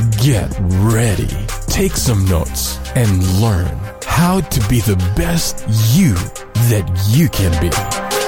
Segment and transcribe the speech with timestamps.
[0.00, 1.28] Get ready,
[1.66, 6.14] take some notes, and learn how to be the best you
[6.70, 8.19] that you can be.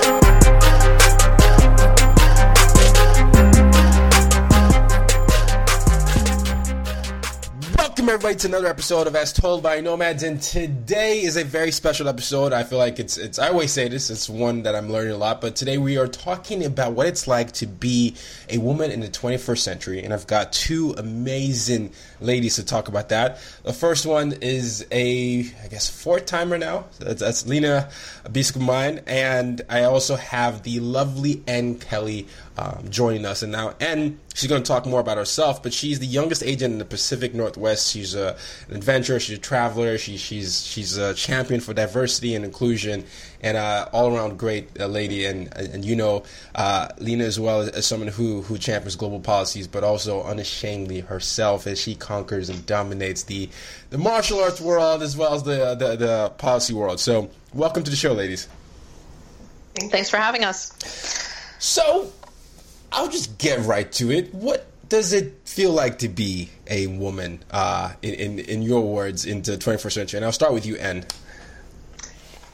[8.03, 11.71] Welcome everybody to another episode of As Told by Nomads, and today is a very
[11.71, 12.53] special episode.
[12.53, 15.17] I feel like it's it's I always say this, it's one that I'm learning a
[15.17, 18.17] lot, but today we are talking about what it's like to be
[18.49, 23.11] a woman in the 21st century, and I've got two amazing ladies to talk about
[23.11, 23.39] that.
[23.63, 26.87] The first one is a I guess fourth timer now.
[26.99, 27.89] That's, that's Lena
[28.25, 32.27] Biscomine, and I also have the lovely Ann Kelly
[32.59, 36.01] um, joining us, and now and she's going to talk more about herself, but she's
[36.01, 37.91] the youngest agent in the Pacific Northwest.
[37.91, 38.37] She's a,
[38.69, 43.05] an adventurer, she's a traveler, she, she's she's a champion for diversity and inclusion,
[43.41, 45.25] and uh, all around great uh, lady.
[45.25, 46.25] And and you know
[46.55, 51.67] uh, Lena as well as someone who who champions global policies, but also unashamedly herself
[51.67, 53.49] as she conquers and dominates the
[53.89, 57.01] the martial arts world as well as the the, the policy world.
[57.01, 58.47] So welcome to the show, ladies.
[59.75, 60.71] Thanks for having us.
[61.59, 62.13] So
[62.93, 64.33] I'll just get right to it.
[64.35, 69.25] What does it feel like to be a woman, uh, in, in, in your words,
[69.25, 70.19] into the 21st century?
[70.19, 71.07] And I'll start with you, Ann.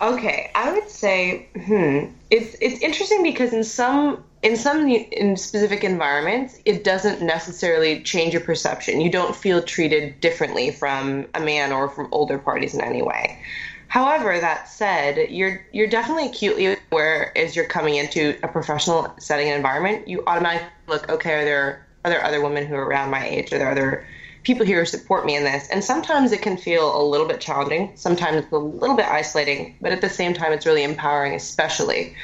[0.01, 5.83] Okay, I would say, hmm, it's it's interesting because in some in some in specific
[5.83, 9.01] environments, it doesn't necessarily change your perception.
[9.01, 13.43] You don't feel treated differently from a man or from older parties in any way.
[13.89, 19.49] However, that said, you're you're definitely acutely aware as you're coming into a professional setting
[19.49, 20.07] and environment.
[20.07, 23.53] You automatically look, okay, are there are there other women who are around my age?
[23.53, 24.07] Are there other
[24.43, 25.69] people here who support me in this?
[25.69, 27.93] And sometimes it can feel a little bit challenging.
[27.97, 32.15] Sometimes it's a little bit isolating, but at the same time, it's really empowering, especially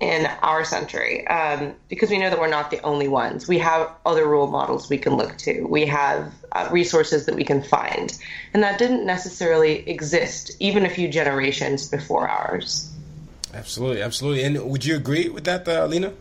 [0.00, 3.48] in our century, um, because we know that we're not the only ones.
[3.48, 5.62] We have other role models we can look to.
[5.62, 8.16] We have uh, resources that we can find,
[8.52, 12.92] and that didn't necessarily exist even a few generations before ours.
[13.54, 14.42] Absolutely, absolutely.
[14.44, 16.12] And would you agree with that, uh, Lena?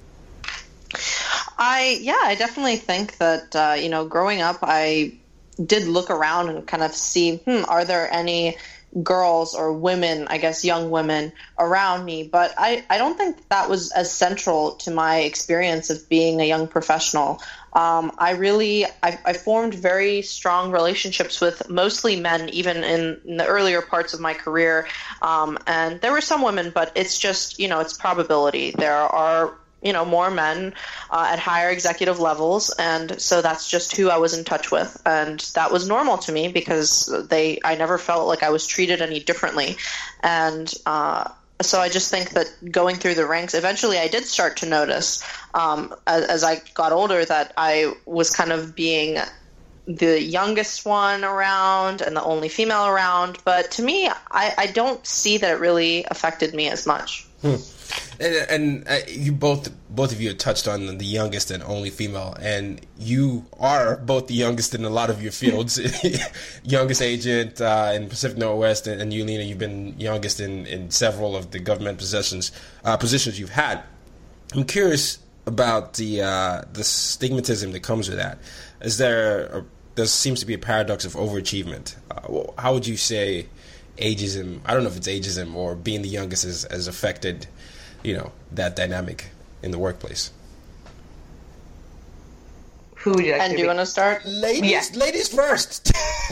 [1.57, 5.15] I yeah, I definitely think that uh, you know, growing up, I
[5.63, 8.57] did look around and kind of see, hmm, are there any
[9.03, 13.69] girls or women, I guess young women around me, but I, I don't think that
[13.69, 17.41] was as central to my experience of being a young professional.
[17.73, 23.35] Um, I really I, I, formed very strong relationships with mostly men, even in, in
[23.35, 24.87] the earlier parts of my career.
[25.21, 28.71] Um, and there were some women, but it's just you know it's probability.
[28.71, 30.73] There are you know more men
[31.11, 35.01] uh, at higher executive levels and so that's just who i was in touch with
[35.05, 39.01] and that was normal to me because they i never felt like i was treated
[39.01, 39.77] any differently
[40.23, 41.29] and uh,
[41.61, 45.23] so I just think that going through the ranks, eventually I did start to notice
[45.53, 49.17] um, as, as, I got older that I was kind of being
[49.87, 53.37] the youngest one around and the only female around.
[53.45, 57.25] But to me, I, I don't see that it really affected me as much.
[57.41, 57.55] Hmm.
[58.19, 61.89] And, and uh, you both, both of you have touched on the youngest and only
[61.89, 65.79] female, and you are both the youngest in a lot of your fields.
[66.63, 70.91] youngest agent uh, in Pacific Northwest, and, and you, Lena, you've been youngest in, in
[70.91, 72.51] several of the government positions
[72.83, 73.83] uh, positions you've had.
[74.53, 78.39] I'm curious about the uh, the stigmatism that comes with that.
[78.81, 79.65] Is there a,
[79.95, 81.95] there seems to be a paradox of overachievement?
[82.11, 83.47] Uh, how would you say
[83.97, 84.59] ageism.
[84.65, 87.47] I don't know if it's ageism or being the youngest has, has affected,
[88.03, 89.27] you know, that dynamic
[89.63, 90.31] in the workplace.
[92.97, 93.67] Who would you like And to do you be?
[93.67, 94.25] want to start?
[94.25, 94.99] Ladies, Yeah.
[94.99, 95.91] ladies first.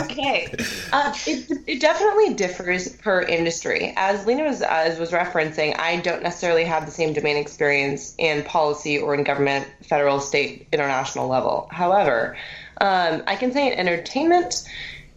[0.00, 0.52] okay.
[0.92, 3.94] Uh, it, it definitely differs per industry.
[3.96, 8.42] As Lena was, as was referencing, I don't necessarily have the same domain experience in
[8.42, 11.66] policy or in government, federal, state, international level.
[11.70, 12.36] However,
[12.82, 14.68] um, I can say in entertainment,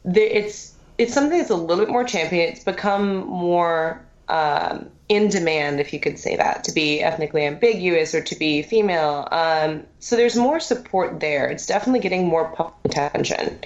[0.05, 2.49] the, it's it's something that's a little bit more champion.
[2.49, 8.15] It's become more um, in demand, if you could say that, to be ethnically ambiguous
[8.15, 9.27] or to be female.
[9.31, 11.47] Um, so there's more support there.
[11.47, 13.59] It's definitely getting more public attention.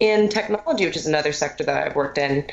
[0.00, 2.44] In technology, which is another sector that I've worked in,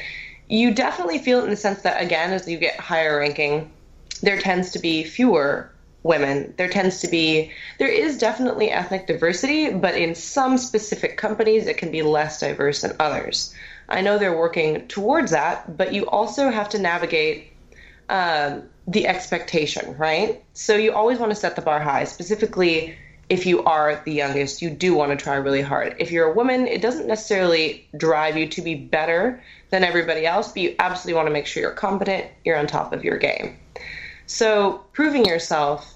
[0.48, 3.72] you definitely feel it in the sense that, again, as you get higher ranking,
[4.22, 5.72] there tends to be fewer
[6.04, 6.54] women.
[6.58, 11.78] There tends to be, there is definitely ethnic diversity, but in some specific companies, it
[11.78, 13.54] can be less diverse than others.
[13.90, 17.52] I know they're working towards that, but you also have to navigate
[18.08, 20.44] um, the expectation, right?
[20.54, 22.98] So you always want to set the bar high, specifically
[23.30, 25.96] if you are the youngest, you do want to try really hard.
[26.00, 30.48] If you're a woman, it doesn't necessarily drive you to be better than everybody else,
[30.48, 33.58] but you absolutely want to make sure you're competent, you're on top of your game.
[34.26, 35.96] So proving yourself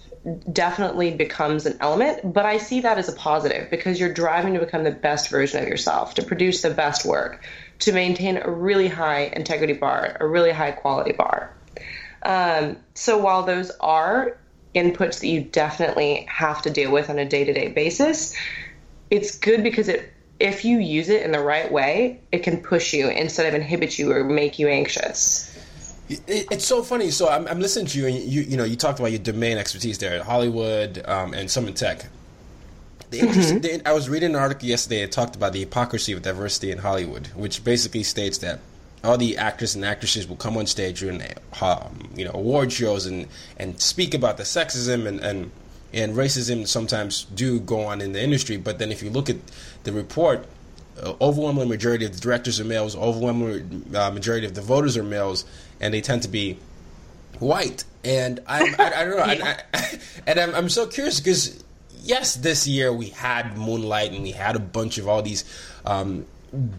[0.52, 4.60] definitely becomes an element, but I see that as a positive because you're driving to
[4.60, 7.44] become the best version of yourself, to produce the best work,
[7.80, 11.54] to maintain a really high integrity bar, a really high quality bar.
[12.24, 14.38] Um, so while those are
[14.74, 18.36] inputs that you definitely have to deal with on a day-to-day basis,
[19.10, 22.94] it's good because it if you use it in the right way, it can push
[22.94, 25.50] you instead of inhibit you or make you anxious.
[26.10, 27.12] It, it's so funny.
[27.12, 29.58] So I'm, I'm listening to you, and you, you know, you talked about your domain
[29.58, 32.06] expertise there, at Hollywood um, and some in tech.
[33.14, 36.24] The interesting, the, I was reading an article yesterday that talked about the hypocrisy of
[36.24, 38.60] diversity in Hollywood, which basically states that
[39.04, 41.22] all the actors and actresses will come on stage during
[41.62, 43.28] um, you know award shows and
[43.58, 45.52] and speak about the sexism and and
[45.94, 48.58] and racism sometimes do go on in the industry.
[48.58, 49.38] But then if you look at
[49.84, 50.48] the report,
[51.00, 55.04] uh, overwhelming majority of the directors are males, overwhelming uh, majority of the voters are
[55.04, 55.46] males,
[55.80, 56.58] and they tend to be
[57.38, 57.84] white.
[58.04, 61.64] And I, I, I don't know, and, I, and I'm, I'm so curious because
[62.04, 65.46] yes, this year we had Moonlight and we had a bunch of all these
[65.86, 66.26] um,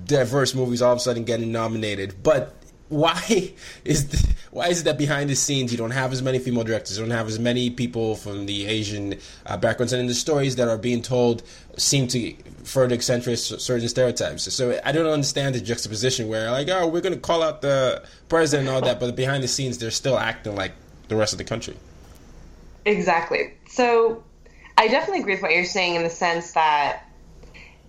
[0.07, 2.55] diverse movies all of a sudden getting nominated, but
[2.89, 3.53] why
[3.85, 6.63] is the, why is it that behind the scenes you don't have as many female
[6.63, 10.15] directors, you don't have as many people from the Asian uh, backgrounds, and in the
[10.15, 11.43] stories that are being told
[11.77, 14.53] seem to further accentuate certain stereotypes.
[14.55, 18.03] So I don't understand the juxtaposition where like, oh, we're going to call out the
[18.29, 20.73] president and all that, but behind the scenes they're still acting like
[21.09, 21.77] the rest of the country.
[22.87, 23.55] Exactly.
[23.69, 24.23] So
[24.77, 27.05] I definitely agree with what you're saying in the sense that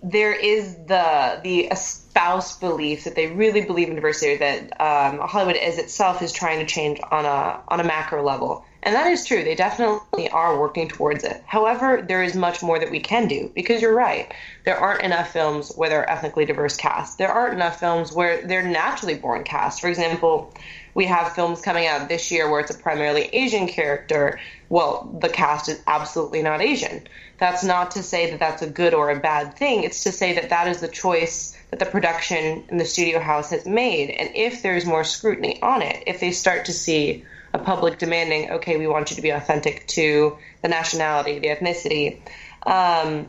[0.02, 5.56] there is the the espoused belief that they really believe in diversity, that um, Hollywood
[5.56, 9.24] as itself is trying to change on a on a macro level, and that is
[9.24, 9.42] true.
[9.42, 11.42] They definitely are working towards it.
[11.46, 14.32] However, there is much more that we can do because you're right.
[14.64, 17.16] There aren't enough films where there are ethnically diverse casts.
[17.16, 19.80] There aren't enough films where they're naturally born casts.
[19.80, 20.54] For example,
[20.96, 24.40] we have films coming out this year where it's a primarily Asian character.
[24.70, 27.06] Well, the cast is absolutely not Asian.
[27.36, 29.84] That's not to say that that's a good or a bad thing.
[29.84, 33.50] It's to say that that is the choice that the production and the studio house
[33.50, 34.08] has made.
[34.08, 38.52] And if there's more scrutiny on it, if they start to see a public demanding,
[38.52, 42.20] okay, we want you to be authentic to the nationality, the ethnicity,
[42.64, 43.26] um,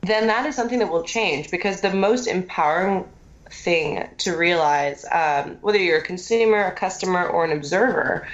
[0.00, 3.04] then that is something that will change because the most empowering
[3.50, 8.26] thing to realize, um, whether you're a consumer, a customer, or an observer,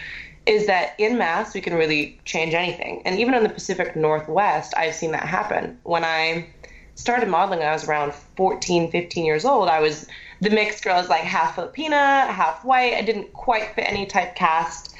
[0.46, 3.02] is that in mass we can really change anything.
[3.04, 5.78] And even in the Pacific Northwest, I've seen that happen.
[5.82, 6.46] When I
[6.94, 10.06] started modeling I was around 14, 15 years old, I was
[10.40, 12.94] the mixed girl, I was like half Filipina, half white.
[12.94, 14.94] I didn't quite fit any typecast.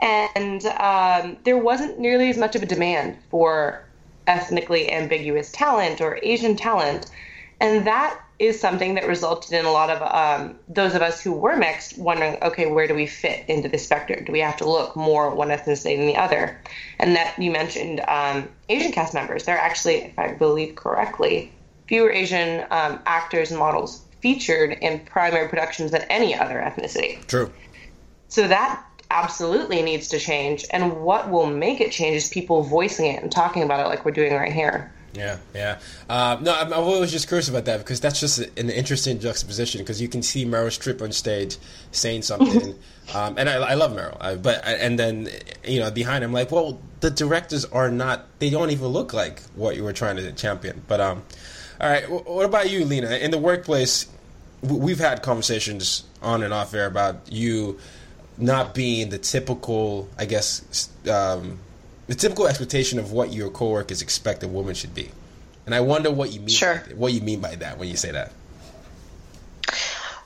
[0.00, 3.84] And um, there wasn't nearly as much of a demand for
[4.26, 7.10] ethnically ambiguous talent or Asian talent.
[7.60, 11.32] And that is something that resulted in a lot of um, those of us who
[11.32, 14.24] were mixed wondering, okay, where do we fit into the spectrum?
[14.24, 16.60] Do we have to look more one ethnicity than the other?
[17.00, 19.44] And that you mentioned um, Asian cast members.
[19.44, 21.52] There are actually, if I believe correctly,
[21.88, 27.24] fewer Asian um, actors and models featured in primary productions than any other ethnicity.
[27.26, 27.52] True.
[28.28, 30.64] So that absolutely needs to change.
[30.70, 34.04] And what will make it change is people voicing it and talking about it like
[34.04, 34.92] we're doing right here.
[35.14, 35.78] Yeah, yeah.
[36.08, 39.80] Uh, no, I'm, I'm always just curious about that because that's just an interesting juxtaposition
[39.80, 41.56] because you can see Meryl Streep on stage
[41.92, 42.78] saying something,
[43.14, 45.28] um, and I, I love Meryl, I, but and then
[45.64, 49.42] you know behind I'm like, well, the directors are not, they don't even look like
[49.54, 50.82] what you were trying to champion.
[50.86, 51.22] But um,
[51.80, 53.10] all right, what about you, Lena?
[53.16, 54.06] In the workplace,
[54.62, 57.78] we've had conversations on and off air about you
[58.36, 61.58] not being the typical, I guess, um,
[62.08, 65.10] the typical expectation of what your coworkers expect a woman should be.
[65.66, 66.48] And I wonder what you mean.
[66.48, 66.82] Sure.
[66.96, 68.32] What you mean by that when you say that.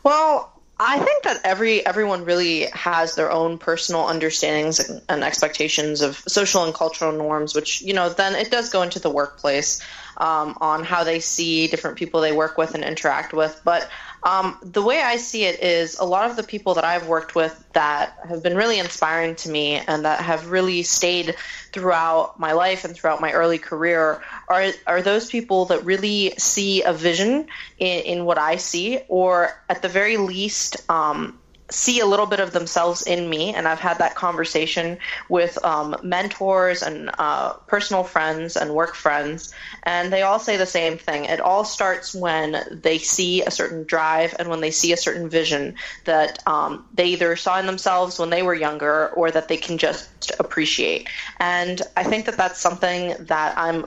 [0.04, 6.00] Well, I think that every everyone really has their own personal understandings and, and, expectations
[6.00, 9.80] of social and cultural norms, which you know then it does go into the workplace
[10.16, 13.60] um, on how they see different people they work with and interact with.
[13.64, 13.88] But
[14.24, 17.34] um, the way I see it is a lot of the people that I've worked
[17.34, 21.34] with that have been really inspiring to me and that have really stayed
[21.72, 26.82] throughout my life and throughout my early career are are those people that really see
[26.82, 27.46] a vision
[27.78, 31.38] in, in what I see, or at the very least, um,
[31.72, 33.54] see a little bit of themselves in me.
[33.54, 34.98] And I've had that conversation
[35.28, 39.52] with um, mentors and uh, personal friends and work friends.
[39.82, 41.24] And they all say the same thing.
[41.24, 45.28] It all starts when they see a certain drive and when they see a certain
[45.28, 45.74] vision
[46.04, 49.78] that um, they either saw in themselves when they were younger or that they can
[49.78, 51.08] just appreciate.
[51.40, 53.86] And I think that that's something that I'm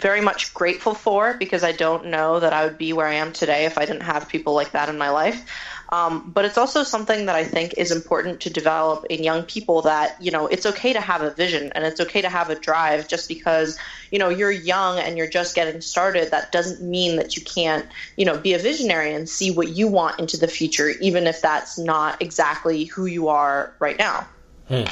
[0.00, 3.32] very much grateful for because I don't know that I would be where I am
[3.32, 5.48] today if I didn't have people like that in my life.
[5.90, 9.82] Um, but it's also something that I think is important to develop in young people
[9.82, 12.58] that, you know, it's okay to have a vision and it's okay to have a
[12.58, 13.78] drive just because,
[14.10, 16.30] you know, you're young and you're just getting started.
[16.30, 17.86] That doesn't mean that you can't,
[18.16, 21.40] you know, be a visionary and see what you want into the future, even if
[21.40, 24.28] that's not exactly who you are right now.
[24.68, 24.86] Hmm.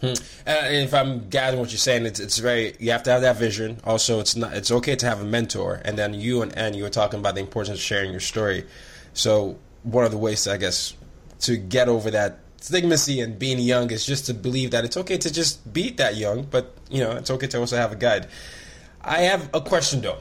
[0.00, 0.14] Hmm.
[0.46, 3.80] If I'm gathering what you're saying, it's it's very you have to have that vision.
[3.84, 5.82] Also, it's not it's okay to have a mentor.
[5.84, 8.64] And then you and Anne, you were talking about the importance of sharing your story.
[9.12, 10.94] So one of the ways, I guess,
[11.40, 15.18] to get over that stigmacy and being young is just to believe that it's okay
[15.18, 18.28] to just be that young, but you know, it's okay to also have a guide.
[19.00, 20.18] I have a question though.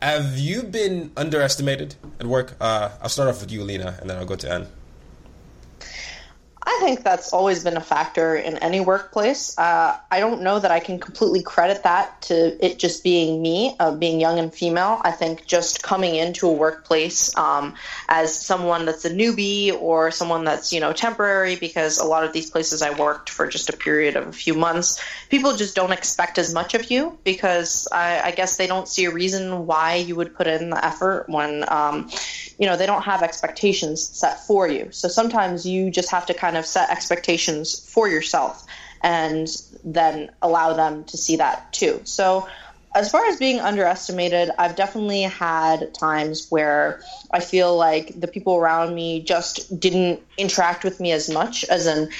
[0.00, 2.56] Have you been underestimated at work?
[2.60, 4.66] Uh, I'll start off with you, Lena, and then I'll go to Anne.
[6.76, 9.56] I think that's always been a factor in any workplace.
[9.56, 13.76] Uh, I don't know that I can completely credit that to it just being me,
[13.78, 15.00] uh, being young and female.
[15.04, 17.74] I think just coming into a workplace um,
[18.08, 22.32] as someone that's a newbie or someone that's you know temporary, because a lot of
[22.32, 25.92] these places I worked for just a period of a few months, people just don't
[25.92, 29.94] expect as much of you because I, I guess they don't see a reason why
[29.94, 32.10] you would put in the effort when um,
[32.58, 34.88] you know they don't have expectations set for you.
[34.90, 38.64] So sometimes you just have to kind of set expectations for yourself
[39.02, 39.48] and
[39.84, 42.00] then allow them to see that too.
[42.04, 42.48] So
[42.94, 48.54] as far as being underestimated, I've definitely had times where I feel like the people
[48.54, 52.10] around me just didn't interact with me as much as in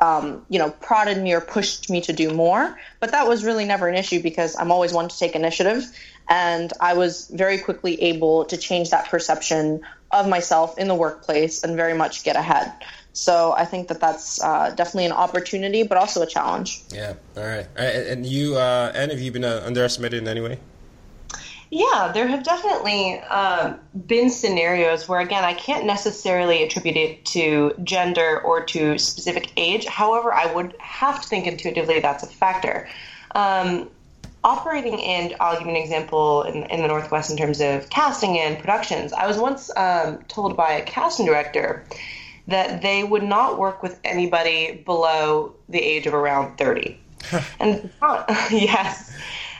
[0.00, 2.76] um, you know, prodded me or pushed me to do more.
[3.00, 5.84] But that was really never an issue because I'm always one to take initiative.
[6.30, 9.80] And I was very quickly able to change that perception
[10.12, 12.72] of myself in the workplace and very much get ahead.
[13.12, 16.82] So I think that that's uh, definitely an opportunity, but also a challenge.
[16.92, 17.14] Yeah.
[17.36, 17.66] All right.
[17.76, 17.94] All right.
[18.06, 20.58] And you, uh, Anne, have you been uh, underestimated in any way?
[21.72, 23.74] Yeah, there have definitely uh,
[24.06, 29.86] been scenarios where, again, I can't necessarily attribute it to gender or to specific age.
[29.86, 32.88] However, I would have to think intuitively that's a factor.
[33.36, 33.88] Um,
[34.42, 38.38] operating in, I'll give you an example in, in, the Northwest in terms of casting
[38.38, 39.12] and productions.
[39.12, 41.84] I was once um, told by a casting director
[42.48, 46.98] that they would not work with anybody below the age of around 30.
[47.60, 47.90] and
[48.50, 49.12] yes.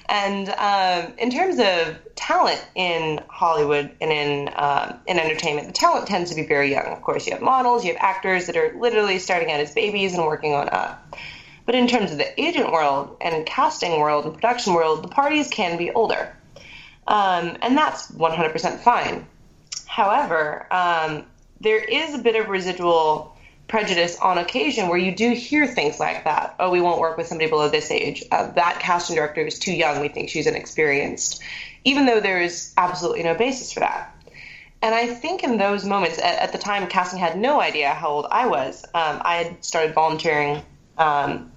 [0.09, 6.09] And um, in terms of talent in Hollywood and in um, in entertainment, the talent
[6.09, 6.87] tends to be very young.
[6.87, 10.15] Of course, you have models, you have actors that are literally starting out as babies
[10.15, 11.17] and working on up.
[11.71, 15.47] But in terms of the agent world and casting world and production world, the parties
[15.47, 16.37] can be older,
[17.07, 19.25] um, and that's 100% fine.
[19.87, 21.27] However, um,
[21.61, 23.37] there is a bit of residual
[23.69, 26.57] prejudice on occasion where you do hear things like that.
[26.59, 28.25] Oh, we won't work with somebody below this age.
[28.33, 30.01] Uh, that casting director is too young.
[30.01, 31.41] We think she's inexperienced,
[31.85, 34.13] even though there is absolutely no basis for that.
[34.83, 38.09] And I think in those moments, at, at the time, casting had no idea how
[38.09, 38.85] old I was.
[38.87, 40.65] Um, I had started volunteering
[40.99, 41.50] um,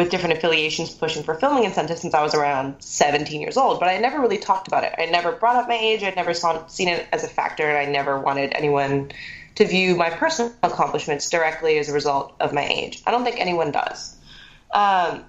[0.00, 3.90] with different affiliations pushing for filming incentives since I was around 17 years old, but
[3.90, 4.94] I never really talked about it.
[4.96, 6.02] I never brought up my age.
[6.02, 9.12] I'd never saw, seen it as a factor, and I never wanted anyone
[9.56, 13.02] to view my personal accomplishments directly as a result of my age.
[13.06, 14.16] I don't think anyone does.
[14.70, 15.22] Um,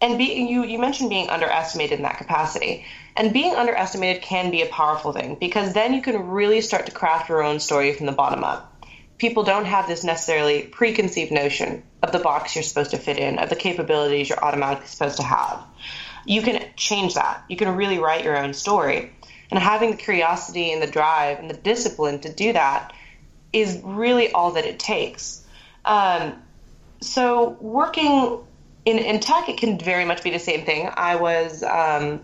[0.00, 2.84] and be, you, you mentioned being underestimated in that capacity.
[3.16, 6.92] And being underestimated can be a powerful thing because then you can really start to
[6.92, 8.86] craft your own story from the bottom up.
[9.18, 13.38] People don't have this necessarily preconceived notion of the box you're supposed to fit in,
[13.38, 15.62] of the capabilities you're automatically supposed to have.
[16.26, 17.44] You can change that.
[17.48, 19.12] You can really write your own story.
[19.50, 22.92] And having the curiosity and the drive and the discipline to do that
[23.52, 25.44] is really all that it takes.
[25.84, 26.42] Um,
[27.00, 28.38] so working
[28.84, 30.88] in, in tech, it can very much be the same thing.
[30.92, 32.20] I was um,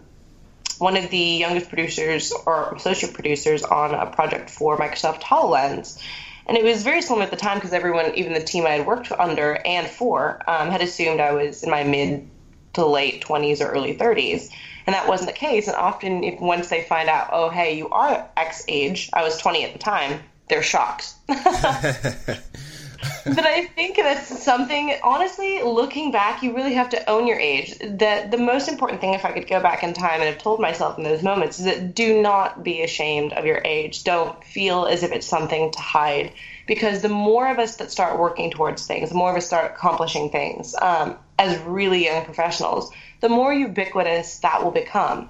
[0.79, 6.01] one of the youngest producers or associate producers on a project for Microsoft HoloLens.
[6.49, 8.87] And it was very similar at the time because everyone, even the team I had
[8.87, 12.29] worked under and for, um, had assumed I was in my mid
[12.75, 14.51] to late 20s or early 30s.
[14.87, 15.67] And that wasn't the case.
[15.67, 19.37] And often, if once they find out, oh, hey, you are X age, I was
[19.37, 21.13] 20 at the time, they're shocked.
[23.25, 27.79] but I think that's something, honestly, looking back, you really have to own your age.
[27.79, 30.59] That the most important thing, if I could go back in time and have told
[30.59, 34.03] myself in those moments, is that do not be ashamed of your age.
[34.03, 36.33] Don't feel as if it's something to hide.
[36.67, 39.73] Because the more of us that start working towards things, the more of us start
[39.73, 42.91] accomplishing things um, as really young professionals,
[43.21, 45.29] the more ubiquitous that will become.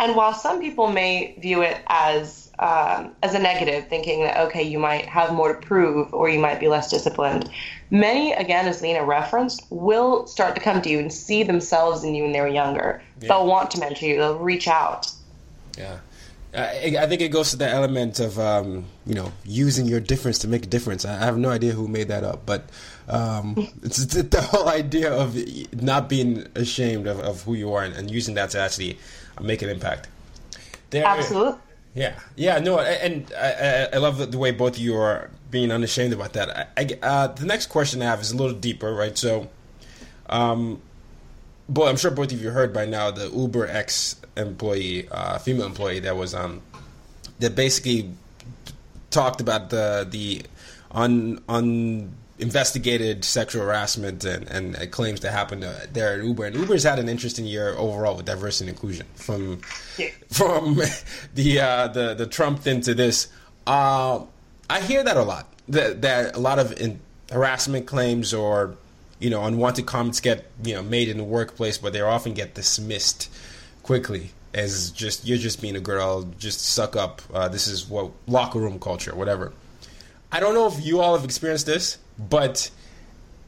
[0.00, 4.62] And while some people may view it as um, as a negative, thinking that, okay,
[4.62, 7.50] you might have more to prove or you might be less disciplined.
[7.90, 12.14] Many, again, as Lena referenced, will start to come to you and see themselves in
[12.14, 13.02] you when they're younger.
[13.20, 13.28] Yeah.
[13.28, 15.10] They'll want to mentor you, they'll reach out.
[15.76, 15.98] Yeah.
[16.52, 20.38] I, I think it goes to the element of um, you know using your difference
[20.40, 21.04] to make a difference.
[21.04, 22.64] I have no idea who made that up, but
[23.08, 25.36] um, it's the whole idea of
[25.80, 28.98] not being ashamed of, of who you are and, and using that to actually
[29.40, 30.08] make an impact.
[30.90, 31.58] There, Absolutely.
[31.94, 36.12] Yeah, yeah, no, and I, I love the, way both of you are being unashamed
[36.12, 36.56] about that.
[36.56, 39.18] I, I, uh, the next question I have is a little deeper, right?
[39.18, 39.48] So,
[40.28, 40.80] um,
[41.68, 45.66] boy, I'm sure both of you heard by now the Uber X employee, uh, female
[45.66, 46.62] employee that was um,
[47.40, 48.12] that basically
[49.10, 50.42] talked about the the
[50.92, 56.46] un un investigated sexual harassment and, and claims that happened there at Uber.
[56.46, 59.60] And Uber's had an interesting year overall with diversity and inclusion from
[59.98, 60.08] yeah.
[60.30, 60.80] from
[61.34, 63.28] the uh, the the Trump thing to this.
[63.66, 64.24] Uh,
[64.68, 65.46] I hear that a lot.
[65.68, 68.76] That, that a lot of in, harassment claims or
[69.18, 72.54] you know unwanted comments get you know made in the workplace, but they often get
[72.54, 73.30] dismissed
[73.82, 77.22] quickly as just you're just being a girl, just suck up.
[77.32, 79.52] Uh, this is what locker room culture, whatever.
[80.32, 82.70] I don't know if you all have experienced this, but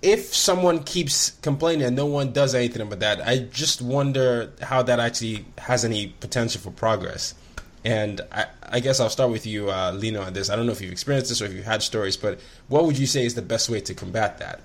[0.03, 4.83] if someone keeps complaining and no one does anything about that, I just wonder how
[4.83, 7.35] that actually has any potential for progress.
[7.85, 10.51] And I, I guess I'll start with you, uh, Lena, on this.
[10.51, 12.99] I don't know if you've experienced this or if you've had stories, but what would
[12.99, 14.61] you say is the best way to combat that?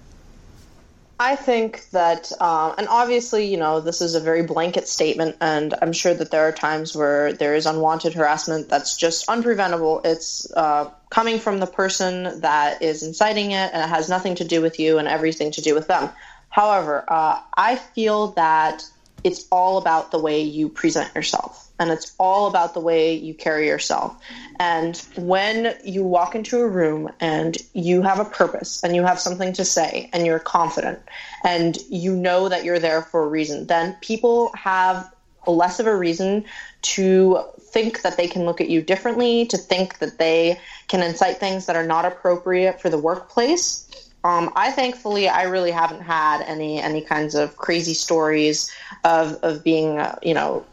[1.19, 5.73] I think that, um, and obviously, you know, this is a very blanket statement, and
[5.81, 10.05] I'm sure that there are times where there is unwanted harassment that's just unpreventable.
[10.05, 14.43] It's uh, coming from the person that is inciting it, and it has nothing to
[14.43, 16.09] do with you and everything to do with them.
[16.49, 18.83] However, uh, I feel that
[19.23, 23.33] it's all about the way you present yourself and it's all about the way you
[23.33, 24.15] carry yourself.
[24.59, 29.19] And when you walk into a room and you have a purpose and you have
[29.19, 30.99] something to say and you're confident
[31.43, 35.11] and you know that you're there for a reason, then people have
[35.45, 36.45] less of a reason
[36.81, 41.37] to think that they can look at you differently, to think that they can incite
[41.37, 44.06] things that are not appropriate for the workplace.
[44.23, 48.71] Um, I thankfully I really haven't had any any kinds of crazy stories
[49.03, 50.65] of of being uh, you know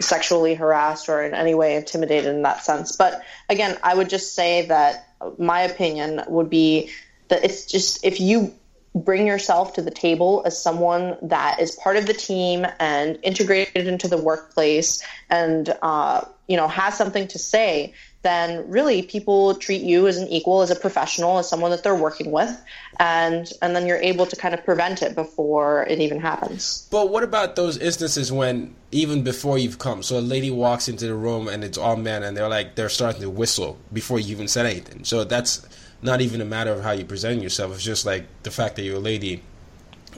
[0.00, 2.96] sexually harassed or in any way intimidated in that sense.
[2.96, 6.90] But again, I would just say that my opinion would be
[7.28, 8.52] that it's just if you
[8.94, 13.86] bring yourself to the table as someone that is part of the team and integrated
[13.86, 19.80] into the workplace and uh, you know has something to say then really people treat
[19.80, 22.62] you as an equal, as a professional, as someone that they're working with,
[22.98, 26.86] and and then you're able to kind of prevent it before it even happens.
[26.90, 31.06] But what about those instances when even before you've come, so a lady walks into
[31.06, 34.32] the room and it's all men, and they're like they're starting to whistle before you
[34.32, 35.04] even said anything.
[35.04, 35.66] So that's
[36.02, 37.74] not even a matter of how you present yourself.
[37.74, 39.42] It's just like the fact that you're a lady,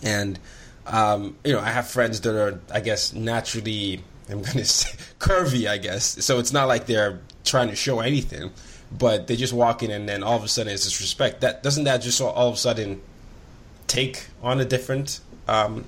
[0.03, 0.41] and
[0.89, 5.69] um, you know I have friends that are I guess naturally I'm gonna say curvy,
[5.69, 6.25] I guess.
[6.25, 8.51] So it's not like they're trying to show anything,
[8.97, 11.41] but they just walk in and then all of a sudden it's disrespect.
[11.41, 13.01] That doesn't that just all of a sudden
[13.87, 15.85] take on a different um,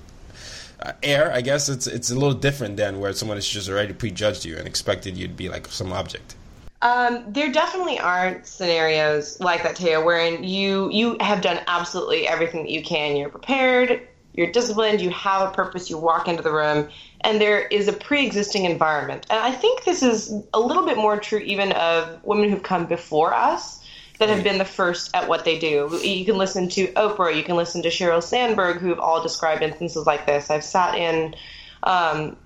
[1.02, 1.32] air?
[1.32, 4.56] I guess it's it's a little different than where someone has just already prejudged you
[4.56, 6.36] and expected you to be like some object.
[6.82, 12.62] Um, there definitely aren't scenarios like that, Teo, wherein you you have done absolutely everything
[12.64, 13.16] that you can.
[13.16, 16.88] You're prepared, you're disciplined, you have a purpose, you walk into the room,
[17.20, 19.26] and there is a pre-existing environment.
[19.30, 22.86] And I think this is a little bit more true even of women who've come
[22.86, 23.80] before us
[24.18, 26.00] that have been the first at what they do.
[26.02, 30.06] You can listen to Oprah, you can listen to Sheryl Sandberg, who've all described instances
[30.06, 30.50] like this.
[30.50, 31.34] I've sat in
[31.82, 32.36] um,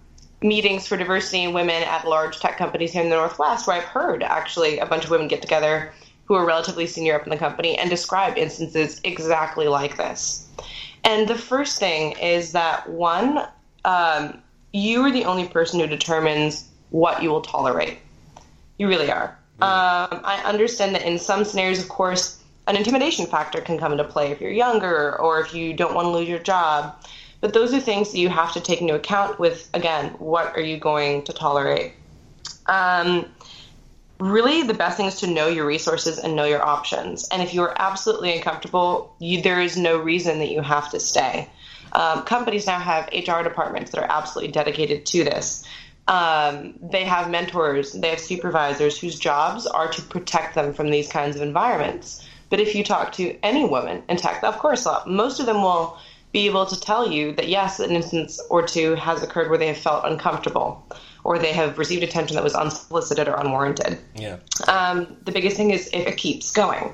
[0.43, 3.85] meetings for diversity and women at large tech companies here in the Northwest where I've
[3.85, 5.93] heard actually a bunch of women get together
[6.27, 10.47] who are relatively senior up in the company and describe instances exactly like this.
[11.05, 13.47] And the first thing is that one,
[13.85, 17.99] um, you are the only person who determines what you will tolerate.
[18.79, 19.39] You really are.
[19.61, 24.05] Um, I understand that in some scenarios, of course, an intimidation factor can come into
[24.05, 26.95] play if you're younger or if you don't want to lose your job.
[27.41, 30.61] But those are things that you have to take into account with, again, what are
[30.61, 31.95] you going to tolerate?
[32.67, 33.27] Um,
[34.21, 37.29] really, the best thing is to know your resources and know your options.
[37.29, 41.01] And if you are absolutely uncomfortable, you, there is no reason that you have to
[41.01, 41.49] stay.
[41.93, 45.65] Um, companies now have HR departments that are absolutely dedicated to this.
[46.07, 51.09] Um, they have mentors, they have supervisors whose jobs are to protect them from these
[51.09, 52.27] kinds of environments.
[52.51, 55.63] But if you talk to any woman in tech, of course, uh, most of them
[55.63, 55.99] will
[56.33, 59.69] be able to tell you that yes, an instance or two has occurred where they
[59.69, 60.83] have felt uncomfortable
[61.25, 63.99] or they have received attention that was unsolicited or unwarranted.
[64.15, 64.39] Yeah.
[64.67, 66.93] Um, the biggest thing is if it keeps going.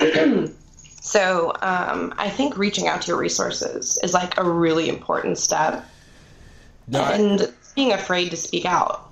[1.00, 5.84] so um, I think reaching out to your resources is like a really important step.
[6.86, 9.10] No, I- and being afraid to speak out.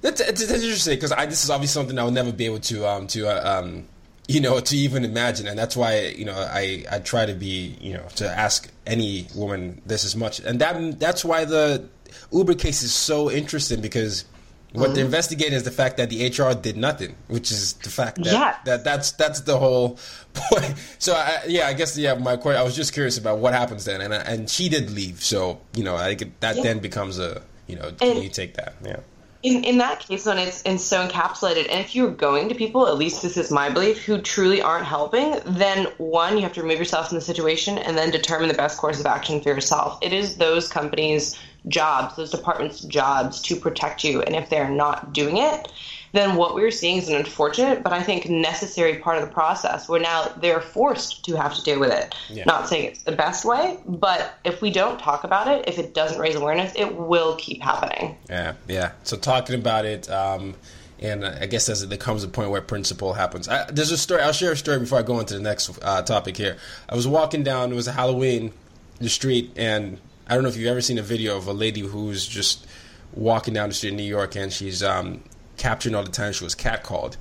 [0.00, 2.86] That's, that's, that's interesting because this is obviously something I will never be able to
[2.86, 3.88] um, to uh, um,
[4.28, 7.76] you know to even imagine, and that's why you know I, I try to be
[7.80, 11.88] you know to ask any woman this as much, and that that's why the
[12.32, 14.24] Uber case is so interesting because
[14.72, 15.06] what they're mm-hmm.
[15.06, 18.84] investigating is the fact that the HR did nothing, which is the fact that, that
[18.84, 19.98] that's that's the whole
[20.34, 20.74] point.
[20.98, 23.86] So I, yeah, I guess yeah, my question, I was just curious about what happens
[23.86, 26.62] then, and and she did leave, so you know I think that Yeah.
[26.62, 29.00] then becomes a you know can And- you take that yeah.
[29.48, 32.86] In, in that case, when it's, it's so encapsulated, and if you're going to people,
[32.86, 36.62] at least this is my belief, who truly aren't helping, then one, you have to
[36.62, 39.98] remove yourself from the situation and then determine the best course of action for yourself.
[40.02, 44.22] It is those companies' jobs, those departments' jobs to protect you.
[44.22, 45.72] And if they're not doing it,
[46.12, 49.88] then what we're seeing is an unfortunate, but I think necessary part of the process
[49.88, 52.14] where now they're forced to have to deal with it.
[52.28, 52.44] Yeah.
[52.44, 55.94] Not saying it's the best way, but if we don't talk about it, if it
[55.94, 58.16] doesn't raise awareness, it will keep happening.
[58.28, 58.92] Yeah, yeah.
[59.04, 60.54] So talking about it, um,
[61.00, 63.48] and I guess as there comes a point where principle happens.
[63.48, 64.22] I, there's a story.
[64.22, 66.56] I'll share a story before I go into the next uh, topic here.
[66.88, 67.70] I was walking down.
[67.70, 68.52] It was a Halloween,
[68.98, 71.80] the street, and I don't know if you've ever seen a video of a lady
[71.80, 72.66] who's just
[73.12, 75.22] walking down the street in New York, and she's um,
[75.58, 77.16] capturing all the time she was catcalled.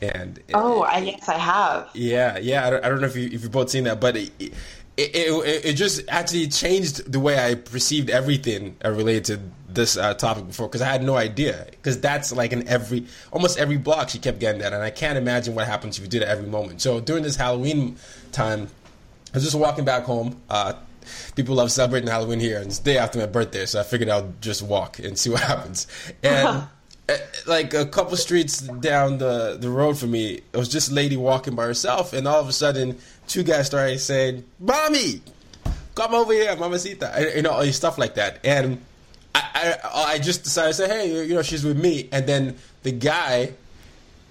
[0.00, 1.90] And Oh, I, yes, I have.
[1.94, 2.66] yeah, yeah.
[2.66, 4.54] I don't, I don't know if you if you've both seen that, but it it,
[5.14, 10.14] it, it just actually changed the way I perceived everything uh, related to this uh,
[10.14, 14.08] topic before because I had no idea because that's like in every almost every block
[14.10, 16.46] she kept getting that, and I can't imagine what happens if you do that every
[16.48, 16.80] moment.
[16.80, 17.96] So during this Halloween
[18.30, 18.68] time,
[19.32, 20.40] I was just walking back home.
[20.48, 20.74] Uh,
[21.34, 24.08] people love celebrating Halloween here, and it's the day after my birthday, so I figured
[24.10, 25.86] I'll just walk and see what happens.
[26.22, 26.64] And
[27.46, 31.16] like a couple streets down the the road from me, it was just a lady
[31.16, 35.22] walking by herself, and all of a sudden, two guys started saying, "Mommy,
[35.94, 38.40] come over here, mamacita," and, you know, all stuff like that.
[38.44, 38.80] And
[39.34, 42.56] I, I, I just decided to say, "Hey, you know, she's with me," and then
[42.82, 43.52] the guy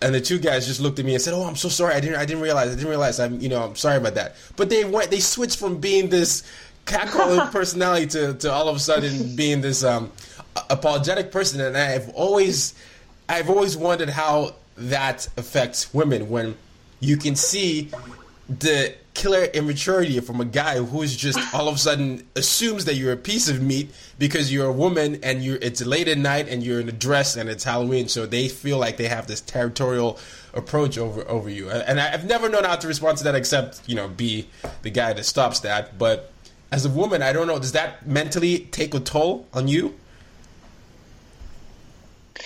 [0.02, 1.96] and the two guys just looked at me and said, "Oh, I'm so sorry.
[1.96, 2.18] I didn't.
[2.18, 2.68] I didn't realize.
[2.68, 3.20] I didn't realize.
[3.20, 3.40] I'm.
[3.40, 5.10] You know, I'm sorry about that." But they went.
[5.10, 6.44] They switched from being this
[6.86, 10.12] catcalling personality to, to all of a sudden being this um,
[10.70, 11.62] apologetic person.
[11.62, 12.74] And I've always,
[13.28, 16.56] I've always wondered how that affects women when
[17.00, 17.90] you can see
[18.50, 22.94] the killer immaturity from a guy who is just all of a sudden assumes that
[22.94, 26.48] you're a piece of meat because you're a woman and you it's late at night
[26.48, 29.42] and you're in a dress and it's Halloween, so they feel like they have this
[29.42, 30.20] territorial
[30.54, 31.70] approach over over you.
[31.70, 34.48] And I've never known how to respond to that except you know be
[34.84, 35.98] the guy that stops that.
[35.98, 36.32] But
[36.72, 37.58] as a woman, I don't know.
[37.58, 39.96] Does that mentally take a toll on you?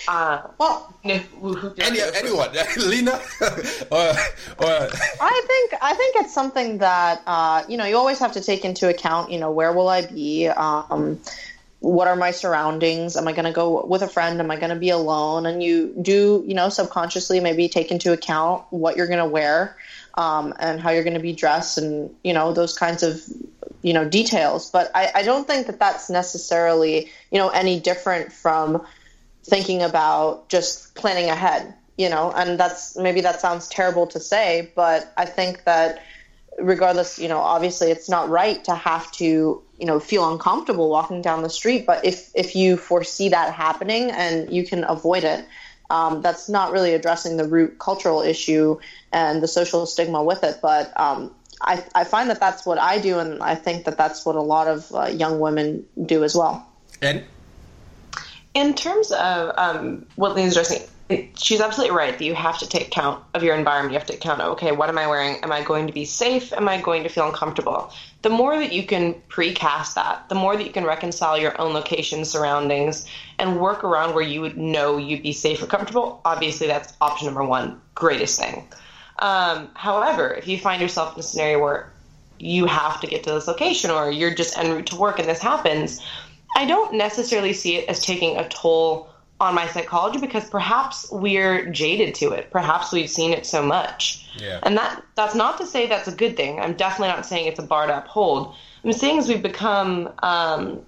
[0.08, 3.20] Uh, Well, if- who- who- Any, anyone, Lena,
[3.90, 4.08] or,
[4.58, 4.88] or
[5.20, 8.64] I think I think it's something that uh, you know you always have to take
[8.64, 9.30] into account.
[9.30, 10.48] You know, where will I be?
[10.48, 11.20] Um,
[11.80, 13.16] what are my surroundings?
[13.16, 14.38] Am I going to go with a friend?
[14.40, 15.46] Am I going to be alone?
[15.46, 19.76] And you do, you know, subconsciously maybe take into account what you're going to wear
[20.14, 23.20] um, and how you're going to be dressed, and you know those kinds of
[23.82, 24.70] you know details.
[24.70, 28.84] But I, I don't think that that's necessarily you know any different from
[29.44, 32.32] thinking about just planning ahead you know?
[32.32, 36.02] And that's maybe that sounds terrible to say but i think that
[36.58, 41.22] regardless you know obviously it's not right to have to you know feel uncomfortable walking
[41.22, 45.44] down the street but if if you foresee that happening and you can avoid it
[45.90, 48.78] um, that's not really addressing the root cultural issue
[49.12, 50.60] and the social stigma with it.
[50.62, 54.24] But um, I, I find that that's what i do and i think that that's
[54.26, 56.66] what a lot of uh, young women do as well.
[57.00, 57.24] And
[58.54, 60.82] In terms of um, what Lena's addressing,
[61.36, 63.92] she's absolutely right that you have to take count of your environment.
[63.92, 65.36] You have to count, of okay, what am I wearing?
[65.42, 66.52] Am I going to be safe?
[66.52, 67.92] Am I going to feel uncomfortable?
[68.22, 71.72] The more that you can precast that, the more that you can reconcile your own
[71.72, 73.06] location, surroundings,
[73.38, 77.26] and work around where you would know you'd be safe or comfortable, obviously that's option
[77.26, 78.68] number one, greatest thing.
[79.18, 81.92] Um, however, if you find yourself in a scenario where
[82.38, 85.28] you have to get to this location or you're just en route to work and
[85.28, 86.00] this happens,
[86.54, 89.08] I don't necessarily see it as taking a toll
[89.40, 92.50] on my psychology because perhaps we're jaded to it.
[92.50, 94.28] Perhaps we've seen it so much.
[94.38, 94.60] Yeah.
[94.62, 96.60] And that that's not to say that's a good thing.
[96.60, 98.54] I'm definitely not saying it's a bar to uphold.
[98.84, 100.80] I'm saying is we've become um,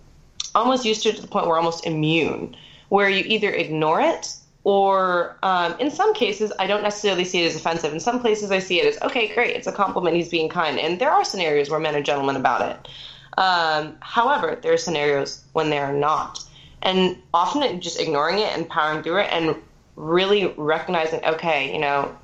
[0.55, 2.57] almost used to it to the point where we're almost immune,
[2.89, 7.47] where you either ignore it or um, in some cases I don't necessarily see it
[7.47, 7.93] as offensive.
[7.93, 10.17] In some places I see it as okay, great, it's a compliment.
[10.17, 12.89] He's being kind, and there are scenarios where men are gentlemen about it.
[13.37, 16.45] Um, however, there are scenarios when they are not
[16.85, 19.57] and often just ignoring it and powering through it and
[19.97, 22.15] really recognizing, okay, you know,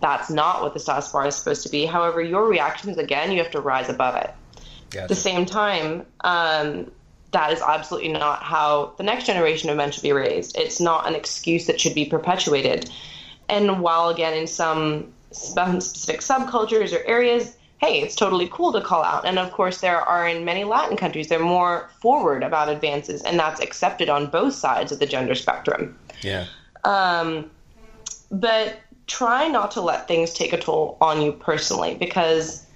[0.00, 1.84] that's not what the status bar is supposed to be.
[1.84, 4.32] However, your reactions, again, you have to rise above it.
[4.90, 5.02] Gotcha.
[5.02, 6.90] At the same time, um,
[7.32, 10.56] that is absolutely not how the next generation of men should be raised.
[10.56, 12.90] It's not an excuse that should be perpetuated.
[13.48, 19.04] And while, again, in some specific subcultures or areas, hey, it's totally cool to call
[19.04, 19.24] out.
[19.24, 23.38] And of course, there are in many Latin countries, they're more forward about advances, and
[23.38, 25.96] that's accepted on both sides of the gender spectrum.
[26.22, 26.46] Yeah.
[26.84, 27.50] Um,
[28.30, 32.66] but try not to let things take a toll on you personally because,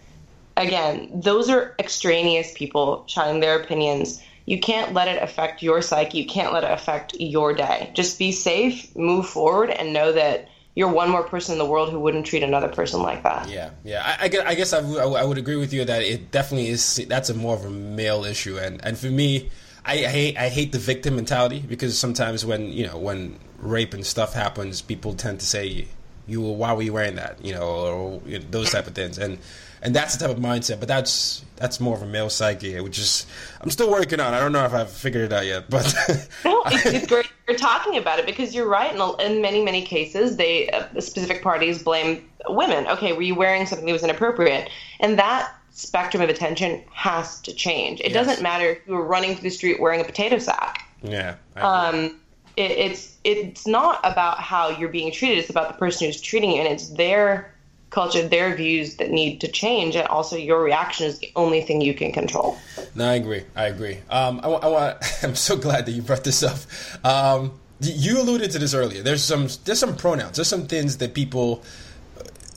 [0.56, 4.22] again, those are extraneous people shouting their opinions.
[4.46, 6.18] You can't let it affect your psyche.
[6.18, 7.90] You can't let it affect your day.
[7.94, 11.90] Just be safe, move forward, and know that you're one more person in the world
[11.90, 13.48] who wouldn't treat another person like that.
[13.48, 14.02] Yeah, yeah.
[14.04, 17.04] I, I guess, I, w- I would agree with you that it definitely is.
[17.08, 19.50] That's a more of a male issue, and and for me,
[19.84, 23.92] I, I hate I hate the victim mentality because sometimes when you know when rape
[23.94, 25.86] and stuff happens, people tend to say,
[26.26, 29.38] "You why were you wearing that?" You know, or know, those type of things, and
[29.82, 30.78] and that's the type of mindset.
[30.78, 33.26] But that's that's more of a male psyche, which is
[33.60, 34.32] I'm still working on.
[34.32, 35.92] I don't know if I've figured it out yet, but
[36.44, 38.94] no, it's, it's, great you're talking about it because you're right.
[38.94, 42.86] In, in many many cases, they uh, specific parties blame women.
[42.86, 44.70] Okay, were you wearing something that was inappropriate?
[45.00, 48.00] And that spectrum of attention has to change.
[48.00, 48.14] It yes.
[48.14, 50.88] doesn't matter if you were running through the street wearing a potato sack.
[51.02, 51.36] Yeah.
[51.56, 52.20] Um,
[52.56, 55.38] it, it's it's not about how you're being treated.
[55.38, 57.51] It's about the person who's treating you, and it's their
[57.92, 61.80] culture, their views that need to change, and also your reaction is the only thing
[61.80, 62.58] you can control.
[62.94, 63.44] No, I agree.
[63.54, 63.98] I agree.
[64.10, 64.98] Um, I, I want.
[65.22, 66.58] I'm so glad that you brought this up.
[67.04, 69.02] Um, you alluded to this earlier.
[69.02, 69.48] There's some.
[69.64, 70.36] There's some pronouns.
[70.36, 71.62] There's some things that people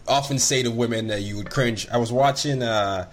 [0.08, 1.88] often say to women that you would cringe.
[1.90, 2.64] I was watching.
[2.64, 3.10] Uh,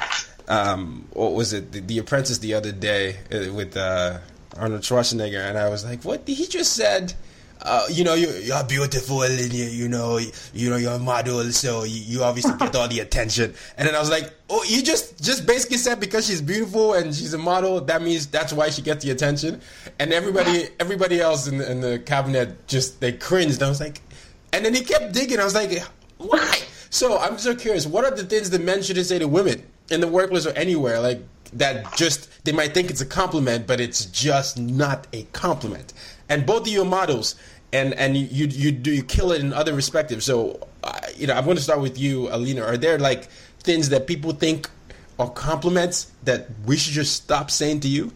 [0.48, 1.72] um, what was it?
[1.72, 4.18] The, the, Apprentice the other day uh, with uh,
[4.56, 6.26] Arnold Schwarzenegger, and I was like, "What?
[6.26, 7.14] He just said."
[7.64, 10.18] Uh, you know, you're, you're beautiful and you, you know,
[10.52, 13.54] you, know, you're a model, so you, you obviously get all the attention.
[13.76, 17.14] And then I was like, oh, you just, just basically said because she's beautiful and
[17.14, 19.60] she's a model, that means that's why she gets the attention.
[19.98, 23.62] And everybody, everybody else in the, in the cabinet just, they cringed.
[23.62, 24.00] I was like,
[24.52, 25.38] and then he kept digging.
[25.38, 25.82] I was like,
[26.18, 26.58] why?
[26.90, 30.00] So I'm so curious, what are the things that men shouldn't say to women in
[30.00, 31.00] the workplace or anywhere?
[31.00, 31.22] Like,
[31.54, 35.92] that just, they might think it's a compliment, but it's just not a compliment.
[36.28, 37.36] And both of your models,
[37.72, 40.24] and and you you do you kill it in other respectives.
[40.24, 40.68] So
[41.16, 42.62] you know, I'm going to start with you, Alina.
[42.62, 43.24] Are there like
[43.60, 44.68] things that people think
[45.18, 48.12] are compliments that we should just stop saying to you?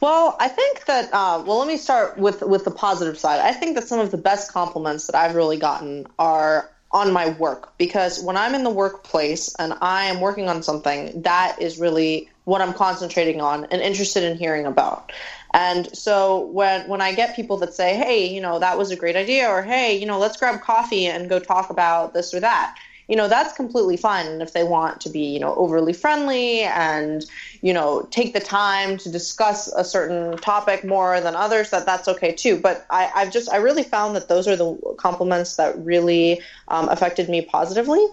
[0.00, 1.08] Well, I think that.
[1.12, 3.40] Uh, well, let me start with with the positive side.
[3.40, 7.30] I think that some of the best compliments that I've really gotten are on my
[7.32, 11.78] work because when I'm in the workplace and I am working on something, that is
[11.78, 15.10] really what I'm concentrating on and interested in hearing about.
[15.54, 18.96] And so when when I get people that say, "Hey, you know, that was a
[18.96, 22.40] great idea," or "Hey, you know, let's grab coffee and go talk about this or
[22.40, 22.76] that,"
[23.08, 24.26] you know, that's completely fine.
[24.26, 27.24] And if they want to be, you know, overly friendly and
[27.62, 32.08] you know take the time to discuss a certain topic more than others, that that's
[32.08, 32.58] okay too.
[32.58, 36.88] But I, I've just I really found that those are the compliments that really um,
[36.90, 38.04] affected me positively.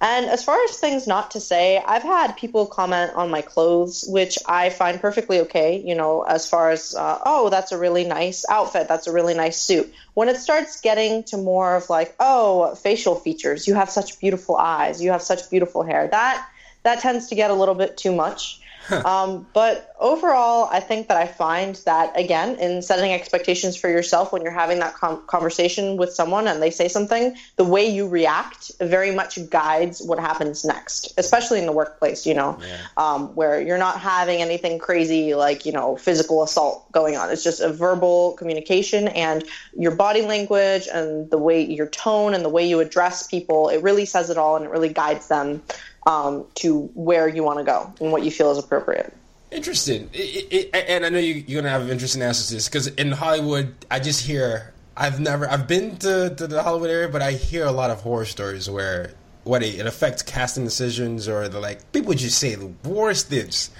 [0.00, 4.04] And as far as things not to say, I've had people comment on my clothes,
[4.06, 5.82] which I find perfectly okay.
[5.82, 9.34] You know, as far as, uh, oh, that's a really nice outfit, that's a really
[9.34, 9.92] nice suit.
[10.14, 14.56] When it starts getting to more of like, oh, facial features, you have such beautiful
[14.56, 16.46] eyes, you have such beautiful hair, that
[16.82, 18.60] that tends to get a little bit too much.
[18.90, 24.32] Um, but overall, I think that I find that again, in setting expectations for yourself
[24.32, 28.08] when you're having that com- conversation with someone and they say something, the way you
[28.08, 32.86] react very much guides what happens next, especially in the workplace, you know, yeah.
[32.96, 37.30] um, where you're not having anything crazy like, you know, physical assault going on.
[37.30, 39.44] It's just a verbal communication and
[39.76, 43.82] your body language and the way your tone and the way you address people, it
[43.82, 45.62] really says it all and it really guides them
[46.06, 49.12] um, to where you want to go and what you feel is appropriate.
[49.50, 50.08] Interesting.
[50.12, 52.86] It, it, and I know you, are going to have interesting answers to this because
[52.88, 57.22] in Hollywood, I just hear, I've never, I've been to, to the Hollywood area, but
[57.22, 59.12] I hear a lot of horror stories where
[59.44, 63.70] what it, it affects casting decisions or the like, people just say the worst things